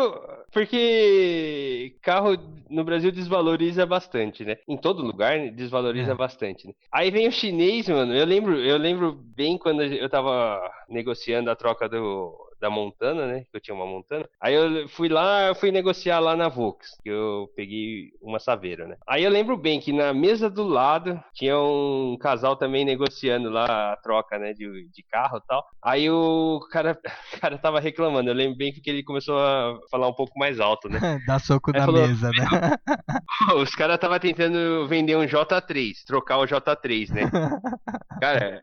[0.53, 2.37] porque carro
[2.68, 4.57] no Brasil desvaloriza bastante, né?
[4.68, 6.15] Em todo lugar desvaloriza é.
[6.15, 6.67] bastante.
[6.67, 6.75] Né?
[6.91, 8.15] Aí vem o chinês, mano.
[8.15, 13.40] Eu lembro, eu lembro bem quando eu tava negociando a troca do da Montana, né?
[13.51, 14.25] Que eu tinha uma Montana.
[14.40, 18.87] Aí eu fui lá, eu fui negociar lá na Vox, que eu peguei uma Saveira,
[18.87, 18.96] né?
[19.07, 23.92] Aí eu lembro bem que na mesa do lado tinha um casal também negociando lá
[23.92, 24.53] a troca, né?
[24.53, 25.64] De, de carro e tal.
[25.83, 26.96] Aí o cara,
[27.35, 28.31] o cara tava reclamando.
[28.31, 31.01] Eu lembro bem que ele começou a falar um pouco mais alto, né?
[31.27, 32.46] Dá soco Aí na falou, mesa, né?
[33.61, 37.22] Os caras tava tentando vender um J3, trocar o J3, né?
[38.20, 38.62] cara,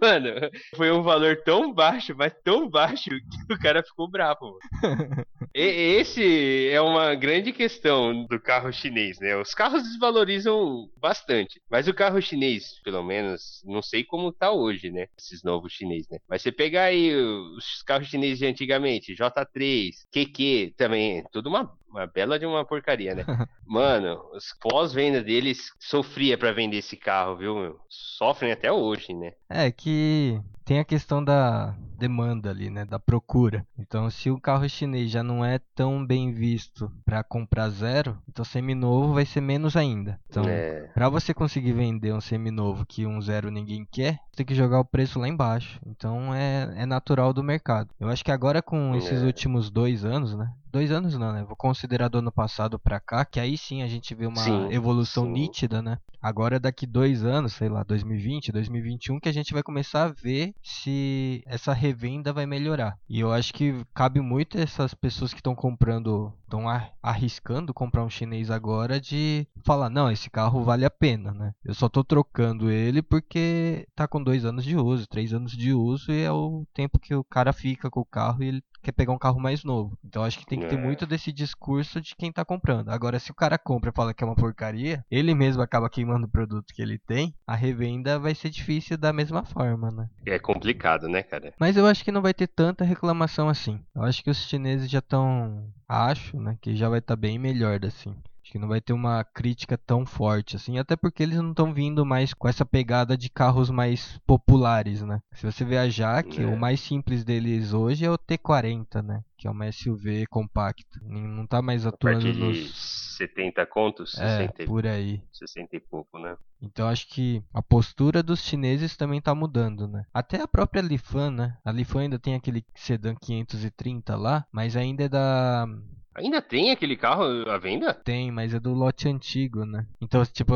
[0.00, 3.20] mano, foi um valor tão baixo, mas tão baixo que
[3.54, 4.58] o cara ficou bravo.
[5.54, 9.36] e, esse é uma grande questão do carro chinês, né?
[9.36, 14.90] Os carros desvalorizam bastante, mas o carro chinês, pelo menos, não sei como tá hoje,
[14.90, 15.06] né?
[15.16, 16.18] Esses novos chineses, né?
[16.28, 22.06] Mas você pegar aí os carros chineses de antigamente, J3, QQ também, tudo uma uma
[22.06, 23.24] bela de uma porcaria, né?
[23.66, 27.80] Mano, os pós-venda deles sofria para vender esse carro, viu, meu?
[27.88, 29.32] Sofrem até hoje, né?
[29.48, 33.66] É que tem a questão da demanda ali, né, da procura.
[33.78, 38.44] Então, se o carro chinês já não é tão bem visto para comprar zero, então
[38.44, 40.18] seminovo vai ser menos ainda.
[40.28, 40.88] Então, é.
[40.94, 44.84] para você conseguir vender um seminovo que um zero ninguém quer, tem que jogar o
[44.84, 45.80] preço lá embaixo.
[45.86, 47.90] Então, é, é natural do mercado.
[48.00, 49.26] Eu acho que agora com esses é.
[49.26, 51.44] últimos dois anos, né, dois anos não, né?
[51.44, 54.72] Vou considerar do ano passado para cá, que aí sim a gente vê uma sim,
[54.72, 55.32] evolução sim.
[55.32, 55.98] nítida, né?
[56.20, 60.54] Agora daqui dois anos, sei lá, 2020, 2021, que a gente vai começar a ver
[60.62, 62.96] se essa revenda vai melhorar.
[63.08, 66.64] E eu acho que cabe muito essas pessoas que estão comprando, estão
[67.02, 71.52] arriscando comprar um chinês agora de falar, não, esse carro vale a pena, né?
[71.64, 75.74] Eu só tô trocando ele porque tá com dois anos de uso, três anos de
[75.74, 78.92] uso e é o tempo que o cara fica com o carro e ele quer
[78.92, 79.96] pegar um carro mais novo.
[80.04, 80.82] Então acho que tem que ter é.
[80.82, 82.90] muito desse discurso de quem tá comprando.
[82.90, 86.26] Agora, se o cara compra e fala que é uma porcaria, ele mesmo acaba queimando
[86.26, 90.08] o produto que ele tem, a revenda vai ser difícil da mesma forma, né?
[90.26, 91.54] É complicado, né, cara?
[91.58, 93.80] Mas eu acho que não vai ter tanta reclamação assim.
[93.94, 95.70] Eu acho que os chineses já estão.
[95.88, 96.56] Acho, né?
[96.60, 98.16] Que já vai estar tá bem melhor assim
[98.52, 102.04] que não vai ter uma crítica tão forte assim, até porque eles não estão vindo
[102.04, 105.22] mais com essa pegada de carros mais populares, né?
[105.32, 106.46] Se você viajar, que é.
[106.46, 109.24] o mais simples deles hoje é o T40, né?
[109.38, 111.00] Que é uma SUV compacta.
[111.00, 115.22] Não tá mais atuando a nos 70 contos, é, por aí.
[115.32, 116.36] 60 e pouco, né?
[116.60, 120.04] Então acho que a postura dos chineses também tá mudando, né?
[120.12, 121.56] Até a própria Lifan, né?
[121.64, 125.66] A Lifan ainda tem aquele sedã 530 lá, mas ainda é da
[126.14, 127.94] Ainda tem aquele carro à venda?
[127.94, 129.86] Tem, mas é do lote antigo, né?
[130.00, 130.54] Então, tipo,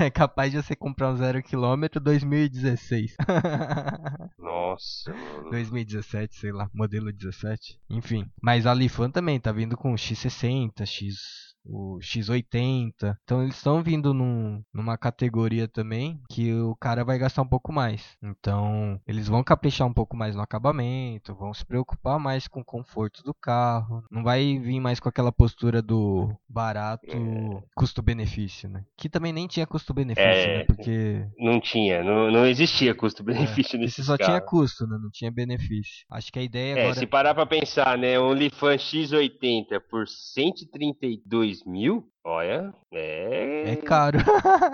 [0.00, 3.16] é capaz de você comprar um zero quilômetro 2016.
[4.38, 5.50] Nossa, mano.
[5.50, 7.78] 2017, sei lá, modelo 17.
[7.90, 13.16] Enfim, mas a Lifan também tá vindo com X60, X o X80.
[13.22, 17.72] Então eles estão vindo num, numa categoria também que o cara vai gastar um pouco
[17.72, 18.16] mais.
[18.22, 22.64] Então eles vão caprichar um pouco mais no acabamento, vão se preocupar mais com o
[22.64, 24.02] conforto do carro.
[24.10, 27.62] Não vai vir mais com aquela postura do barato é.
[27.74, 28.84] custo-benefício, né?
[28.96, 30.64] Que também nem tinha custo-benefício, é, né?
[30.64, 31.26] Porque.
[31.38, 34.30] Não tinha, não, não existia custo-benefício é, nesse só carro.
[34.30, 34.98] tinha custo, né?
[35.00, 36.06] Não tinha benefício.
[36.10, 36.94] Acho que a ideia é, agora.
[36.94, 38.18] Se parar pra pensar, né?
[38.18, 43.72] Um Lifan X80 por 132 2 mil, olha, é.
[43.72, 44.18] É caro.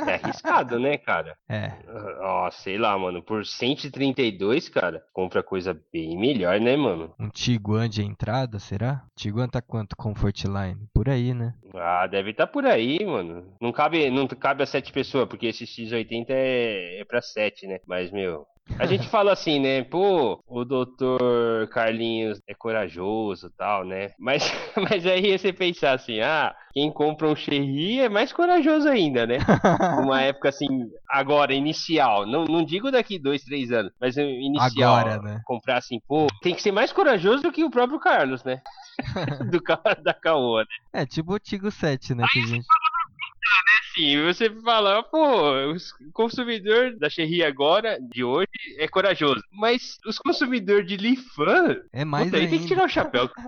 [0.07, 1.37] é arriscado, né, cara?
[1.49, 1.73] É.
[2.21, 7.15] Ó, sei lá, mano, por 132, cara, compra coisa bem melhor, né, mano?
[7.19, 9.05] Um Tiguan de entrada, será?
[9.15, 10.89] Tiguan tá quanto Comfortline?
[10.93, 11.55] Por aí, né?
[11.75, 13.55] Ah, deve estar tá por aí, mano.
[13.61, 17.79] Não cabe, não cabe a 7 pessoas, porque esse X80 é, é pra 7, né?
[17.87, 18.47] Mas, meu,
[18.79, 19.83] a gente fala assim, né?
[19.85, 24.11] Pô, o doutor Carlinhos é corajoso tal, né?
[24.19, 24.43] Mas,
[24.77, 29.39] mas aí você pensar assim, ah, quem compra um Cherry é mais corajoso ainda, né?
[30.01, 32.27] Numa época assim, agora, inicial.
[32.27, 34.97] Não, não digo daqui dois, três anos, mas inicial.
[34.97, 35.41] Agora, né?
[35.45, 38.61] Comprar assim, pô, tem que ser mais corajoso do que o próprio Carlos, né?
[39.51, 41.03] do carro da Caoa, né?
[41.03, 42.25] É, tipo o Tigo 7, né?
[42.33, 42.67] Que a gente
[43.45, 43.73] né?
[43.81, 45.77] Assim, você fala, pô, o
[46.13, 49.43] consumidor da Cherry agora, de hoje, é corajoso.
[49.53, 53.31] Mas os consumidores de Lifan, é mais puta, aí tem que tirar o chapéu.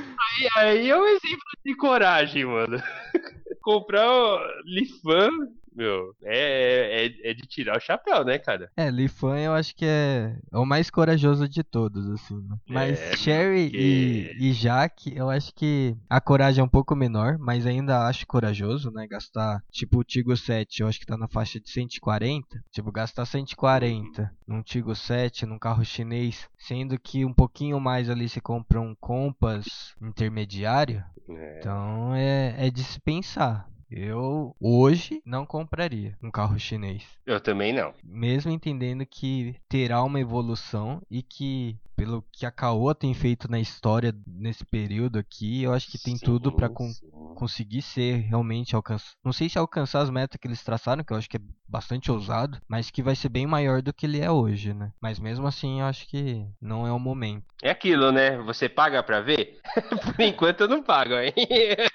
[0.00, 2.82] aí, aí é um exemplo de coragem, mano.
[3.62, 5.30] Comprar o Lifan
[5.74, 8.70] meu, é, é, é, de tirar o chapéu, né, cara?
[8.76, 12.56] É, Lifan eu acho que é, é o mais corajoso de todos, assim, né?
[12.68, 14.36] Mas é, Sherry porque...
[14.38, 18.26] e, e Jaque, eu acho que a coragem é um pouco menor, mas ainda acho
[18.26, 19.06] corajoso, né?
[19.06, 22.62] Gastar, tipo, o Tigo 7, eu acho que tá na faixa de 140.
[22.70, 24.28] Tipo, gastar 140 uhum.
[24.46, 28.94] num Tigo 7, num carro chinês, sendo que um pouquinho mais ali você compra um
[28.94, 31.04] Compass intermediário.
[31.28, 31.58] É.
[31.58, 33.68] Então é, é de se pensar.
[33.90, 37.04] Eu hoje não compraria um carro chinês.
[37.26, 37.94] Eu também não.
[38.04, 43.58] Mesmo entendendo que terá uma evolução e que pelo que a Caoa tem feito na
[43.58, 46.88] história nesse período aqui, eu acho que tem sim, tudo para con
[47.34, 49.12] conseguir ser realmente alcançar.
[49.24, 52.10] Não sei se alcançar as metas que eles traçaram, que eu acho que é bastante
[52.10, 54.92] ousado, mas que vai ser bem maior do que ele é hoje, né?
[55.00, 57.44] Mas mesmo assim, eu acho que não é o momento.
[57.62, 58.38] É aquilo, né?
[58.42, 59.60] Você paga para ver?
[60.14, 61.32] Por enquanto eu não pago, hein?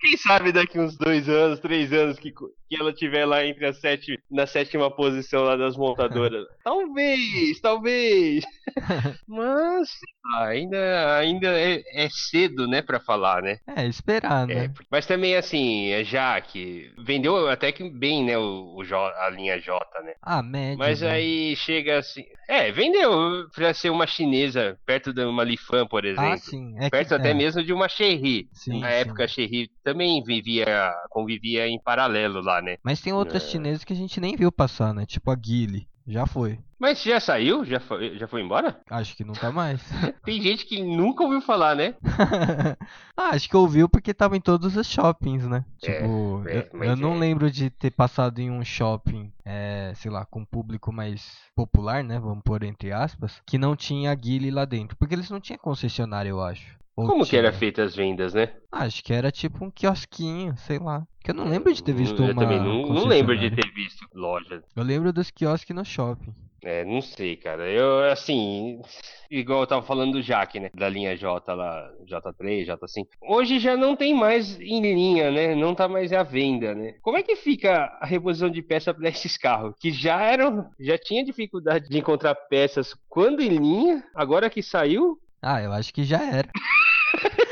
[0.00, 3.78] Quem sabe daqui uns dois anos, três anos que, que ela tiver lá entre as
[3.80, 6.46] sete, na sétima posição lá das montadoras.
[6.64, 8.44] talvez, talvez.
[9.26, 9.88] Mas
[10.34, 13.58] ainda, ainda é, é, cedo, né, para falar, né?
[13.66, 14.66] É, esperar, né?
[14.66, 19.30] É, mas também, assim, já que vendeu até que bem, né, o, o J, a
[19.30, 20.14] linha J, né?
[20.22, 20.78] Ah, médio.
[20.78, 21.10] Mas né?
[21.10, 22.24] aí chega assim...
[22.48, 26.32] É, vendeu pra ser uma chinesa, perto de uma Lifan, por ah, exemplo.
[26.32, 26.74] Ah, sim.
[26.78, 27.34] É perto que, até é.
[27.34, 28.48] mesmo de uma Cherry.
[28.52, 28.94] Sim, Na sim.
[28.94, 32.76] época, a Cherry também vivia, convivia em paralelo lá, né?
[32.82, 33.48] Mas tem outras é.
[33.48, 35.04] chinesas que a gente nem viu passar, né?
[35.06, 35.88] Tipo a Gili.
[36.06, 36.58] Já foi.
[36.78, 37.64] Mas já saiu?
[37.64, 38.78] Já foi, já foi embora?
[38.90, 39.82] Acho que nunca mais.
[40.24, 41.94] Tem gente que nunca ouviu falar, né?
[43.16, 45.64] ah, acho que ouviu porque tava em todos os shoppings, né?
[45.82, 47.18] É, tipo, é, eu, eu, não é.
[47.18, 52.18] lembro de ter passado em um shopping, é, sei lá, com público mais popular, né?
[52.18, 54.96] Vamos pôr entre aspas, que não tinha Guile lá dentro.
[54.96, 56.76] Porque eles não tinham concessionário, eu acho.
[56.94, 57.30] Ou Como tinha?
[57.30, 58.52] que era feita as vendas, né?
[58.72, 61.06] Acho que era tipo um quiosquinho, sei lá.
[61.22, 62.42] Que eu não lembro de ter visto eu uma.
[62.42, 64.62] Eu também não, não lembro de ter visto loja.
[64.74, 66.34] Eu lembro dos quiosques no shopping.
[66.66, 67.70] É, não sei, cara.
[67.70, 68.82] Eu, assim,
[69.30, 70.68] igual eu tava falando do Jaque, né?
[70.74, 73.06] Da linha J lá, J3, J5.
[73.22, 75.54] Hoje já não tem mais em linha, né?
[75.54, 76.96] Não tá mais à venda, né?
[77.02, 79.76] Como é que fica a reposição de peça para esses carros?
[79.78, 85.20] Que já eram, já tinha dificuldade de encontrar peças quando em linha, agora que saiu.
[85.40, 86.48] Ah, eu acho que já era.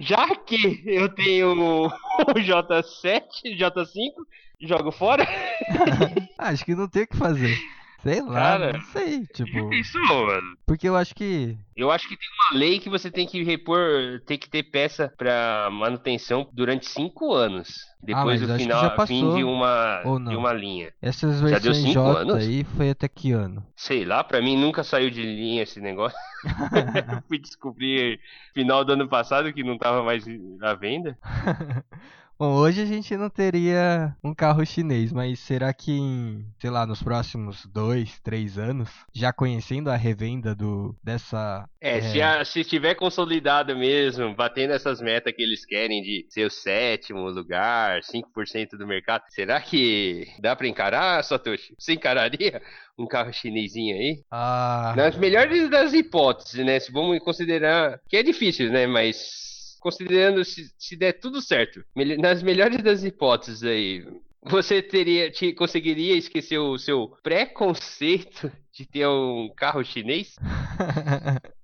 [0.00, 1.90] Já que eu tenho o
[2.36, 3.22] J7,
[3.58, 4.12] J5,
[4.60, 5.26] jogo fora.
[6.38, 7.54] acho que não tem o que fazer.
[8.04, 9.72] Sei lá, Cara, não sei, tipo.
[9.72, 10.58] Isso, mano.
[10.66, 11.56] Porque eu acho que.
[11.74, 15.10] Eu acho que tem uma lei que você tem que repor, tem que ter peça
[15.16, 17.74] pra manutenção durante 5 anos.
[18.02, 20.92] Depois ah, do final, fim de uma, de uma linha.
[21.00, 22.34] Essas versões J anos?
[22.34, 23.64] aí foi até que ano?
[23.74, 26.18] Sei lá, pra mim nunca saiu de linha esse negócio.
[27.26, 28.20] Fui descobrir
[28.52, 30.26] final do ano passado que não tava mais
[30.60, 31.18] à venda.
[32.36, 36.84] Bom, hoje a gente não teria um carro chinês, mas será que em, sei lá,
[36.84, 41.68] nos próximos dois, três anos, já conhecendo a revenda do dessa.
[41.80, 42.00] É, é...
[42.00, 46.50] Se, a, se tiver consolidado mesmo, batendo essas metas que eles querem de ser o
[46.50, 51.74] sétimo lugar, 5% do mercado, será que dá pra encarar, Satoshi?
[51.78, 52.60] Você encararia
[52.98, 54.24] um carro chinesinho aí?
[54.28, 54.92] Ah.
[54.96, 56.80] Nas melhores das hipóteses, né?
[56.80, 58.00] Se vamos considerar.
[58.08, 58.88] Que é difícil, né?
[58.88, 59.53] Mas
[59.84, 61.84] considerando se, se der tudo certo,
[62.18, 64.02] nas melhores das hipóteses aí,
[64.42, 70.36] você teria, te, conseguiria esquecer o seu preconceito de ter um carro chinês?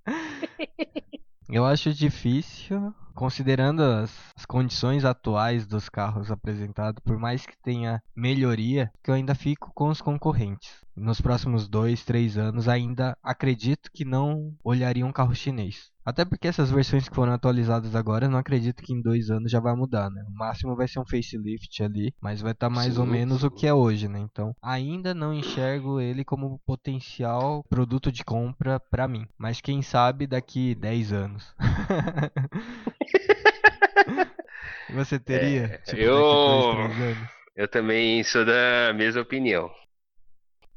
[1.49, 8.01] Eu acho difícil, considerando as, as, condições atuais dos carros apresentados, por mais que tenha
[8.15, 10.71] melhoria, que eu ainda fico com os concorrentes.
[10.95, 15.89] Nos próximos dois, três anos, ainda acredito que não olharia um carro chinês.
[16.03, 19.59] Até porque essas versões que foram atualizadas agora, não acredito que em dois anos já
[19.59, 20.23] vai mudar, né?
[20.27, 23.41] O máximo vai ser um facelift ali, mas vai estar tá mais sim, ou menos
[23.41, 23.47] sim.
[23.47, 24.19] o que é hoje, né?
[24.19, 29.27] Então, ainda não enxergo ele como potencial produto de compra para mim.
[29.37, 31.55] Mas quem sabe daqui 10 anos.
[34.93, 35.65] Você teria?
[35.65, 36.75] É, tipo, eu...
[37.55, 39.69] Eu também sou da mesma opinião.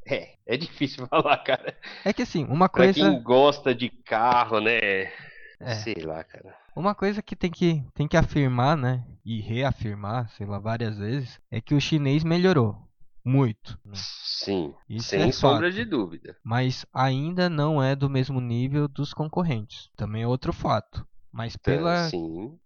[0.07, 1.77] É, é difícil falar, cara.
[2.03, 2.93] É que assim, uma coisa.
[2.93, 5.11] Pra quem gosta de carro, né?
[5.59, 5.75] É.
[5.75, 6.55] Sei lá, cara.
[6.75, 9.05] Uma coisa que tem que, tem que afirmar, né?
[9.25, 12.85] E reafirmar, sei lá, várias vezes, é que o chinês melhorou.
[13.23, 13.79] Muito.
[13.83, 13.93] Né?
[13.95, 16.37] Sim, Isso sem é sombra de dúvida.
[16.43, 19.89] Mas ainda não é do mesmo nível dos concorrentes.
[19.95, 21.07] Também é outro fato.
[21.35, 22.09] Mas pela,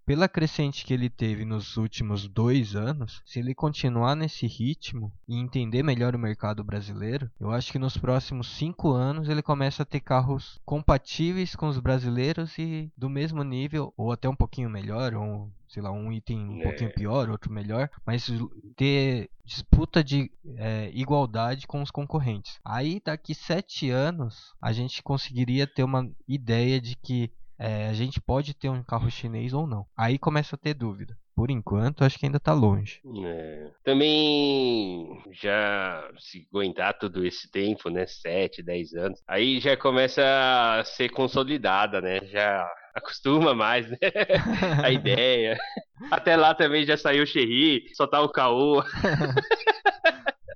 [0.05, 5.35] pela crescente que ele teve nos últimos dois anos, se ele continuar nesse ritmo e
[5.35, 9.85] entender melhor o mercado brasileiro, eu acho que nos próximos cinco anos ele começa a
[9.87, 15.15] ter carros compatíveis com os brasileiros e do mesmo nível, ou até um pouquinho melhor,
[15.15, 16.63] ou sei lá, um item um é.
[16.63, 18.29] pouquinho pior, outro melhor, mas
[18.75, 22.59] ter disputa de é, igualdade com os concorrentes.
[22.63, 28.21] Aí daqui sete anos a gente conseguiria ter uma ideia de que é, a gente
[28.21, 29.85] pode ter um carro chinês ou não.
[29.95, 31.17] Aí começa a ter dúvida.
[31.35, 33.01] Por enquanto, acho que ainda está longe.
[33.25, 33.67] É.
[33.83, 38.05] Também já se aguentar todo esse tempo, né?
[38.05, 42.19] 7, 10 anos, aí já começa a ser consolidada, né?
[42.25, 43.97] Já acostuma mais, né?
[44.83, 45.57] a ideia.
[46.11, 48.83] Até lá também já saiu o Cherry, só tá o Caô.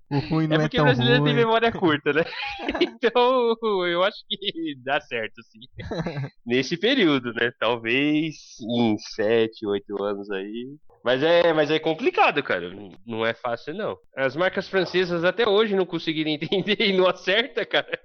[0.10, 2.24] O ruim não é, é porque o brasileiro tem memória curta, né?
[2.82, 5.60] então, eu acho que dá certo, assim.
[6.46, 7.52] Nesse período, né?
[7.60, 10.76] Talvez em 7, 8 anos aí.
[11.04, 12.72] Mas é, mas é complicado, cara.
[13.06, 13.98] Não é fácil, não.
[14.16, 18.00] As marcas francesas até hoje não conseguiram entender e não acerta, cara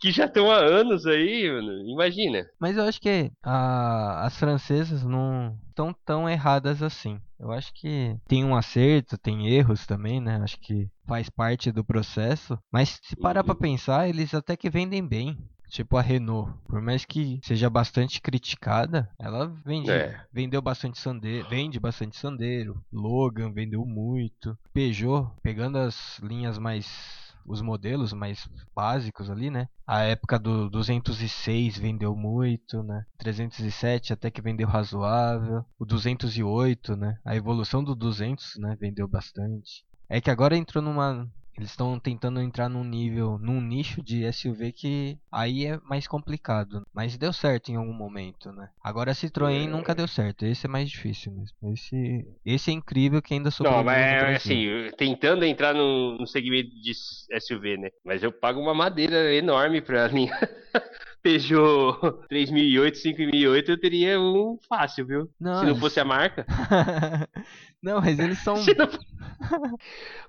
[0.00, 1.88] que já estão há anos aí, mano.
[1.88, 2.46] Imagina.
[2.58, 7.20] Mas eu acho que a, as francesas não estão tão erradas assim.
[7.38, 10.40] Eu acho que tem um acerto, tem erros também, né?
[10.42, 12.58] Acho que faz parte do processo.
[12.72, 13.46] Mas se parar uhum.
[13.46, 15.36] pra pensar, eles até que vendem bem.
[15.68, 20.24] Tipo a Renault, por mais que seja bastante criticada, ela vende, é.
[20.32, 22.80] vendeu bastante sandeiro, vende bastante sandeiro.
[22.92, 24.56] Logan vendeu muito.
[24.72, 29.68] Peugeot, pegando as linhas mais os modelos mais básicos ali, né?
[29.86, 33.04] A época do 206 vendeu muito, né?
[33.18, 35.64] 307 até que vendeu razoável.
[35.78, 37.18] O 208, né?
[37.24, 38.76] A evolução do 200, né?
[38.80, 39.84] Vendeu bastante.
[40.08, 41.28] É que agora entrou numa
[41.58, 46.86] eles estão tentando entrar num nível, num nicho de SUV que aí é mais complicado.
[46.92, 48.68] Mas deu certo em algum momento, né?
[48.82, 49.66] Agora a Citroën é...
[49.66, 50.44] nunca deu certo.
[50.44, 51.56] Esse é mais difícil mesmo.
[51.72, 53.84] Esse, esse é incrível que ainda sobreviveu.
[53.84, 56.92] Não, mas é assim, tentando entrar no, no segmento de
[57.40, 57.90] SUV, né?
[58.04, 60.36] Mas eu pago uma madeira enorme pra minha.
[61.26, 61.98] Peugeot
[62.28, 65.30] 3008, 5008, eu teria um fácil, viu?
[65.40, 66.46] Não, Se não fosse a marca.
[67.82, 68.56] Não, mas eles são.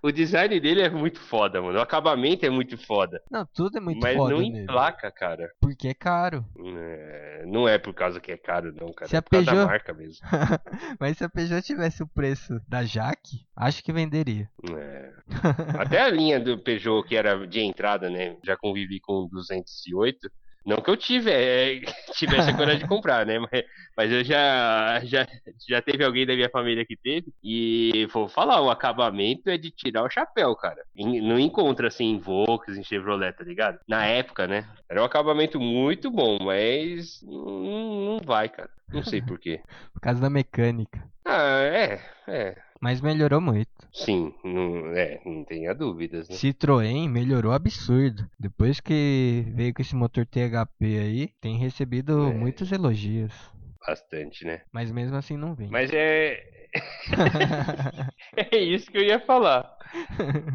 [0.01, 1.79] o design dele é muito foda, mano.
[1.79, 3.21] O acabamento é muito foda.
[3.31, 4.35] Não, tudo é muito mas foda.
[4.35, 5.51] Mas não emplaca, cara.
[5.59, 6.45] Porque é caro.
[6.59, 7.43] É...
[7.47, 9.09] Não é por causa que é caro, não, cara.
[9.09, 9.55] Se é a Peugeot...
[9.55, 10.25] da marca mesmo.
[10.99, 14.49] mas se a Peugeot tivesse o preço da Jaque, acho que venderia.
[14.71, 15.13] É.
[15.79, 18.37] Até a linha do Peugeot, que era de entrada, né?
[18.43, 20.29] Já convivi com 208.
[20.67, 21.79] Não que eu tive, é,
[22.11, 23.39] tivesse a coragem de comprar, né?
[23.39, 23.63] Mas,
[23.95, 25.25] mas, eu já, já,
[25.65, 27.33] já teve alguém da minha família que teve.
[27.41, 30.83] E vou falar, o acabamento é de tirar o chapéu, cara.
[30.93, 33.79] Não encontra assim em Volks, em Chevrolet, tá ligado?
[33.87, 34.67] Na época, né?
[34.89, 38.69] Era um acabamento muito bom, mas não, não vai, cara.
[38.91, 39.61] Não sei porquê.
[39.93, 41.01] Por causa da mecânica.
[41.25, 42.55] Ah, é, é.
[42.81, 43.69] Mas melhorou muito.
[43.91, 46.29] Sim, não, é, não tenha dúvidas.
[46.29, 46.35] Né?
[46.35, 48.29] Citroën melhorou absurdo.
[48.39, 52.33] Depois que veio com esse motor THP aí, tem recebido é.
[52.33, 53.33] muitos elogios.
[53.85, 54.61] Bastante, né?
[54.71, 55.69] Mas mesmo assim não vem.
[55.69, 56.43] Mas é.
[58.51, 59.76] é isso que eu ia falar.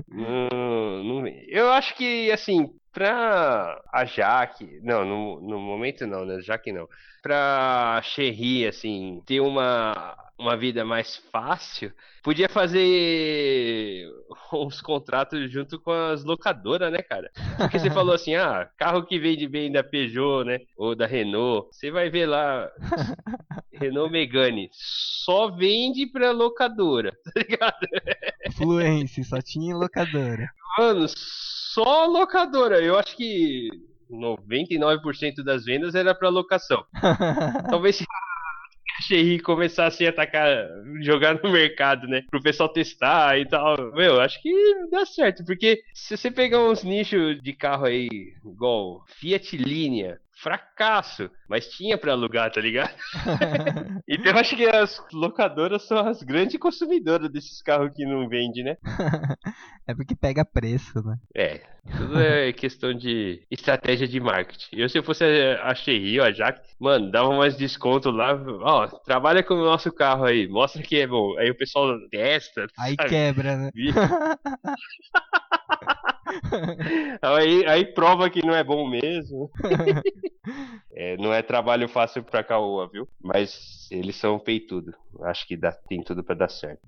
[0.09, 1.29] Não, não...
[1.49, 4.81] Eu acho que, assim, pra a Jaque.
[4.83, 6.41] Não, no, no momento não, né?
[6.41, 6.89] Jaque não.
[7.23, 14.09] Pra Cherry, assim, ter uma, uma vida mais fácil, podia fazer
[14.53, 17.31] uns contratos junto com as locadoras, né, cara?
[17.57, 20.59] Porque você falou assim, ah, carro que vende bem da Peugeot, né?
[20.77, 21.69] Ou da Renault.
[21.73, 22.69] Você vai ver lá,
[23.83, 24.69] Renault Megane.
[24.73, 27.87] Só vende pra locadora, tá ligado?
[28.57, 30.49] Fluence, só tinha locadora.
[30.79, 32.81] Mano, só locadora.
[32.81, 33.69] Eu acho que
[34.11, 36.85] 99% das vendas era para locação.
[37.71, 40.69] Talvez se a Cherry começasse a atacar,
[41.01, 42.23] jogar no mercado, né?
[42.31, 43.93] Pro pessoal testar e tal.
[43.93, 44.53] Meu, acho que
[44.91, 48.09] dá certo, porque se você pegar uns nichos de carro aí,
[48.45, 52.93] igual Fiat Linea, fracasso, mas tinha para alugar, tá ligado?
[54.09, 58.63] então eu acho que as locadoras são as grandes consumidoras desses carros que não vende,
[58.63, 58.77] né?
[59.87, 61.17] é porque pega preço, né?
[61.35, 61.61] É,
[61.97, 64.77] tudo é questão de estratégia de marketing.
[64.77, 68.87] Eu se eu fosse a Cherry ou a Jaque, mano, dava mais desconto lá, ó,
[68.87, 71.39] trabalha com o nosso carro aí, mostra que é bom.
[71.39, 72.67] Aí o pessoal testa.
[72.79, 73.09] Aí sabe?
[73.11, 73.71] quebra, né?
[77.23, 79.51] Aí, aí prova que não é bom mesmo.
[80.93, 83.09] é, não é trabalho fácil pra Caoa, viu?
[83.23, 84.95] Mas eles são peitudo.
[85.23, 86.81] Acho que dá, tem tudo para dar certo.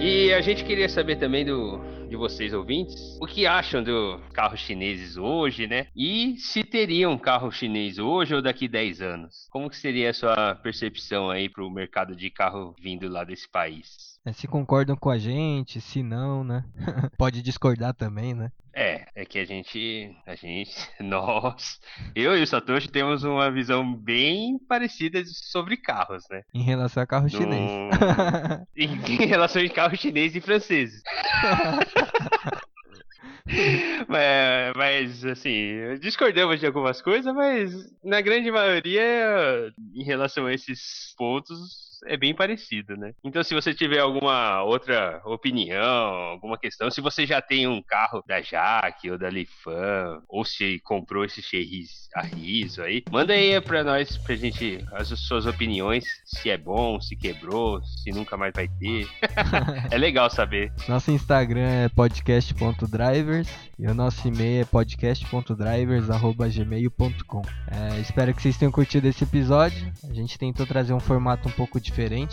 [0.00, 4.60] E a gente queria saber também do, de vocês ouvintes o que acham do carros
[4.60, 5.88] chineses hoje, né?
[5.94, 9.48] E se teria um carro chinês hoje ou daqui 10 anos?
[9.50, 13.48] Como que seria a sua percepção aí para o mercado de carro vindo lá desse
[13.48, 14.07] país?
[14.24, 16.64] É, se concordam com a gente, se não, né?
[17.16, 18.50] Pode discordar também, né?
[18.74, 21.80] É, é que a gente, a gente, nós,
[22.14, 26.42] eu e o Satoshi temos uma visão bem parecida sobre carros, né?
[26.54, 27.30] Em relação a carro no...
[27.30, 27.90] chinês.
[28.76, 31.02] em, em relação a carro chinês e franceses.
[34.06, 37.72] mas, mas, assim, discordamos de algumas coisas, mas
[38.04, 43.12] na grande maioria, em relação a esses pontos, é bem parecido, né?
[43.24, 48.22] Então, se você tiver alguma outra opinião, alguma questão, se você já tem um carro
[48.26, 53.60] da Jaque ou da Lifan, ou se comprou esse Cherries a riso aí, manda aí
[53.60, 58.52] pra nós, pra gente, as suas opiniões, se é bom, se quebrou, se nunca mais
[58.54, 59.08] vai ter.
[59.90, 60.72] é legal saber.
[60.88, 67.42] Nosso Instagram é podcast.drivers e o nosso e-mail é podcast.drivers.gmail.com.
[67.70, 69.92] É, espero que vocês tenham curtido esse episódio.
[70.08, 71.87] A gente tentou trazer um formato um pouco diferente,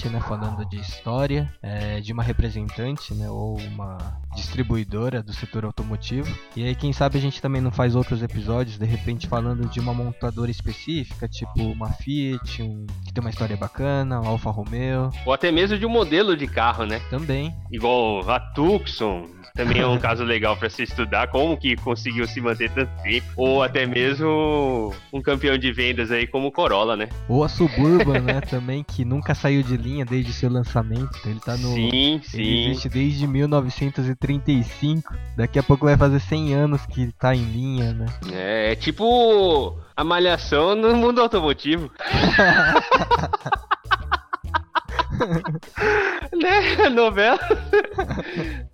[0.10, 0.20] né?
[0.22, 3.30] Falando de história, é, de uma representante, né?
[3.30, 3.97] Ou uma
[4.36, 6.34] distribuidora do setor automotivo.
[6.56, 9.80] E aí, quem sabe a gente também não faz outros episódios, de repente falando de
[9.80, 15.10] uma montadora específica, tipo uma Fiat, um, que tem uma história bacana, um Alfa Romeo.
[15.26, 17.01] Ou até mesmo de um modelo de carro, né?
[17.10, 17.56] Também.
[17.72, 22.41] Igual a Tucson, também é um caso legal para se estudar como que conseguiu se
[22.41, 27.08] manter tanto tempo, ou até mesmo um campeão de vendas aí como o Corolla, né?
[27.30, 31.18] Ou a Suburban, né, também que nunca saiu de linha desde seu lançamento.
[31.26, 32.38] Ele tá no Sim, sim.
[32.38, 35.14] Ele existe desde 1935.
[35.38, 38.06] Daqui a pouco vai fazer 100 anos que tá em linha, né?
[38.34, 41.89] É, é tipo a malhação no mundo automotivo.
[46.46, 46.89] né?
[46.93, 47.39] Novela.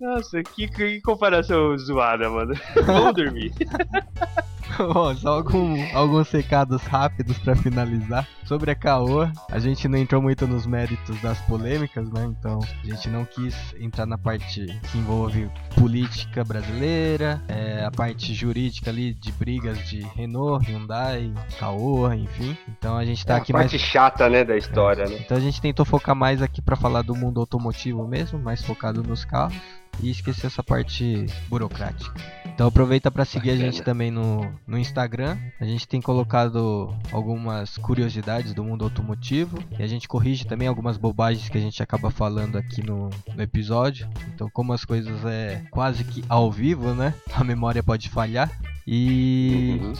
[0.00, 2.54] Nossa, que, que comparação zoada, mano.
[2.84, 3.52] Vamos dormir.
[4.92, 8.26] Bom, só algum, alguns recados rápidos para finalizar.
[8.44, 12.24] Sobre a Caoa, a gente não entrou muito nos méritos das polêmicas, né?
[12.38, 18.34] Então a gente não quis entrar na parte que envolve política brasileira, é, a parte
[18.34, 22.56] jurídica ali de brigas de Renault, Hyundai, Caoa, enfim.
[22.68, 23.82] Então a gente tá é aqui a parte mais.
[23.82, 25.08] chata, né, da história, é.
[25.08, 25.18] né?
[25.24, 29.02] Então a gente tentou focar mais aqui para falar do mundo automotivo mesmo, mais focado
[29.02, 32.12] nos carros e esquecer essa parte burocrática.
[32.54, 35.38] Então aproveita para seguir a gente também no, no Instagram.
[35.58, 40.96] A gente tem colocado algumas curiosidades do mundo automotivo e a gente corrige também algumas
[40.96, 44.08] bobagens que a gente acaba falando aqui no, no episódio.
[44.34, 47.14] Então como as coisas é quase que ao vivo, né?
[47.34, 48.50] A memória pode falhar.
[48.86, 49.92] E uhum.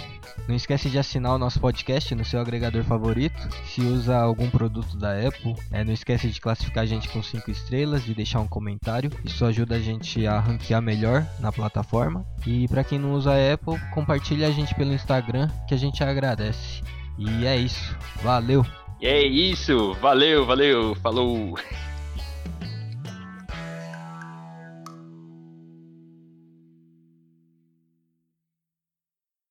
[0.48, 3.48] não esquece de assinar o nosso podcast no seu agregador favorito.
[3.64, 7.50] Se usa algum produto da Apple, é, não esquece de classificar a gente com 5
[7.50, 9.10] estrelas e deixar um comentário.
[9.24, 12.26] Isso ajuda a gente a ranquear melhor na plataforma.
[12.46, 16.02] E para quem não usa a Apple, compartilhe a gente pelo Instagram que a gente
[16.02, 16.82] agradece.
[17.18, 17.96] E é isso.
[18.22, 18.64] Valeu!
[19.00, 21.58] É isso, valeu, valeu, falou!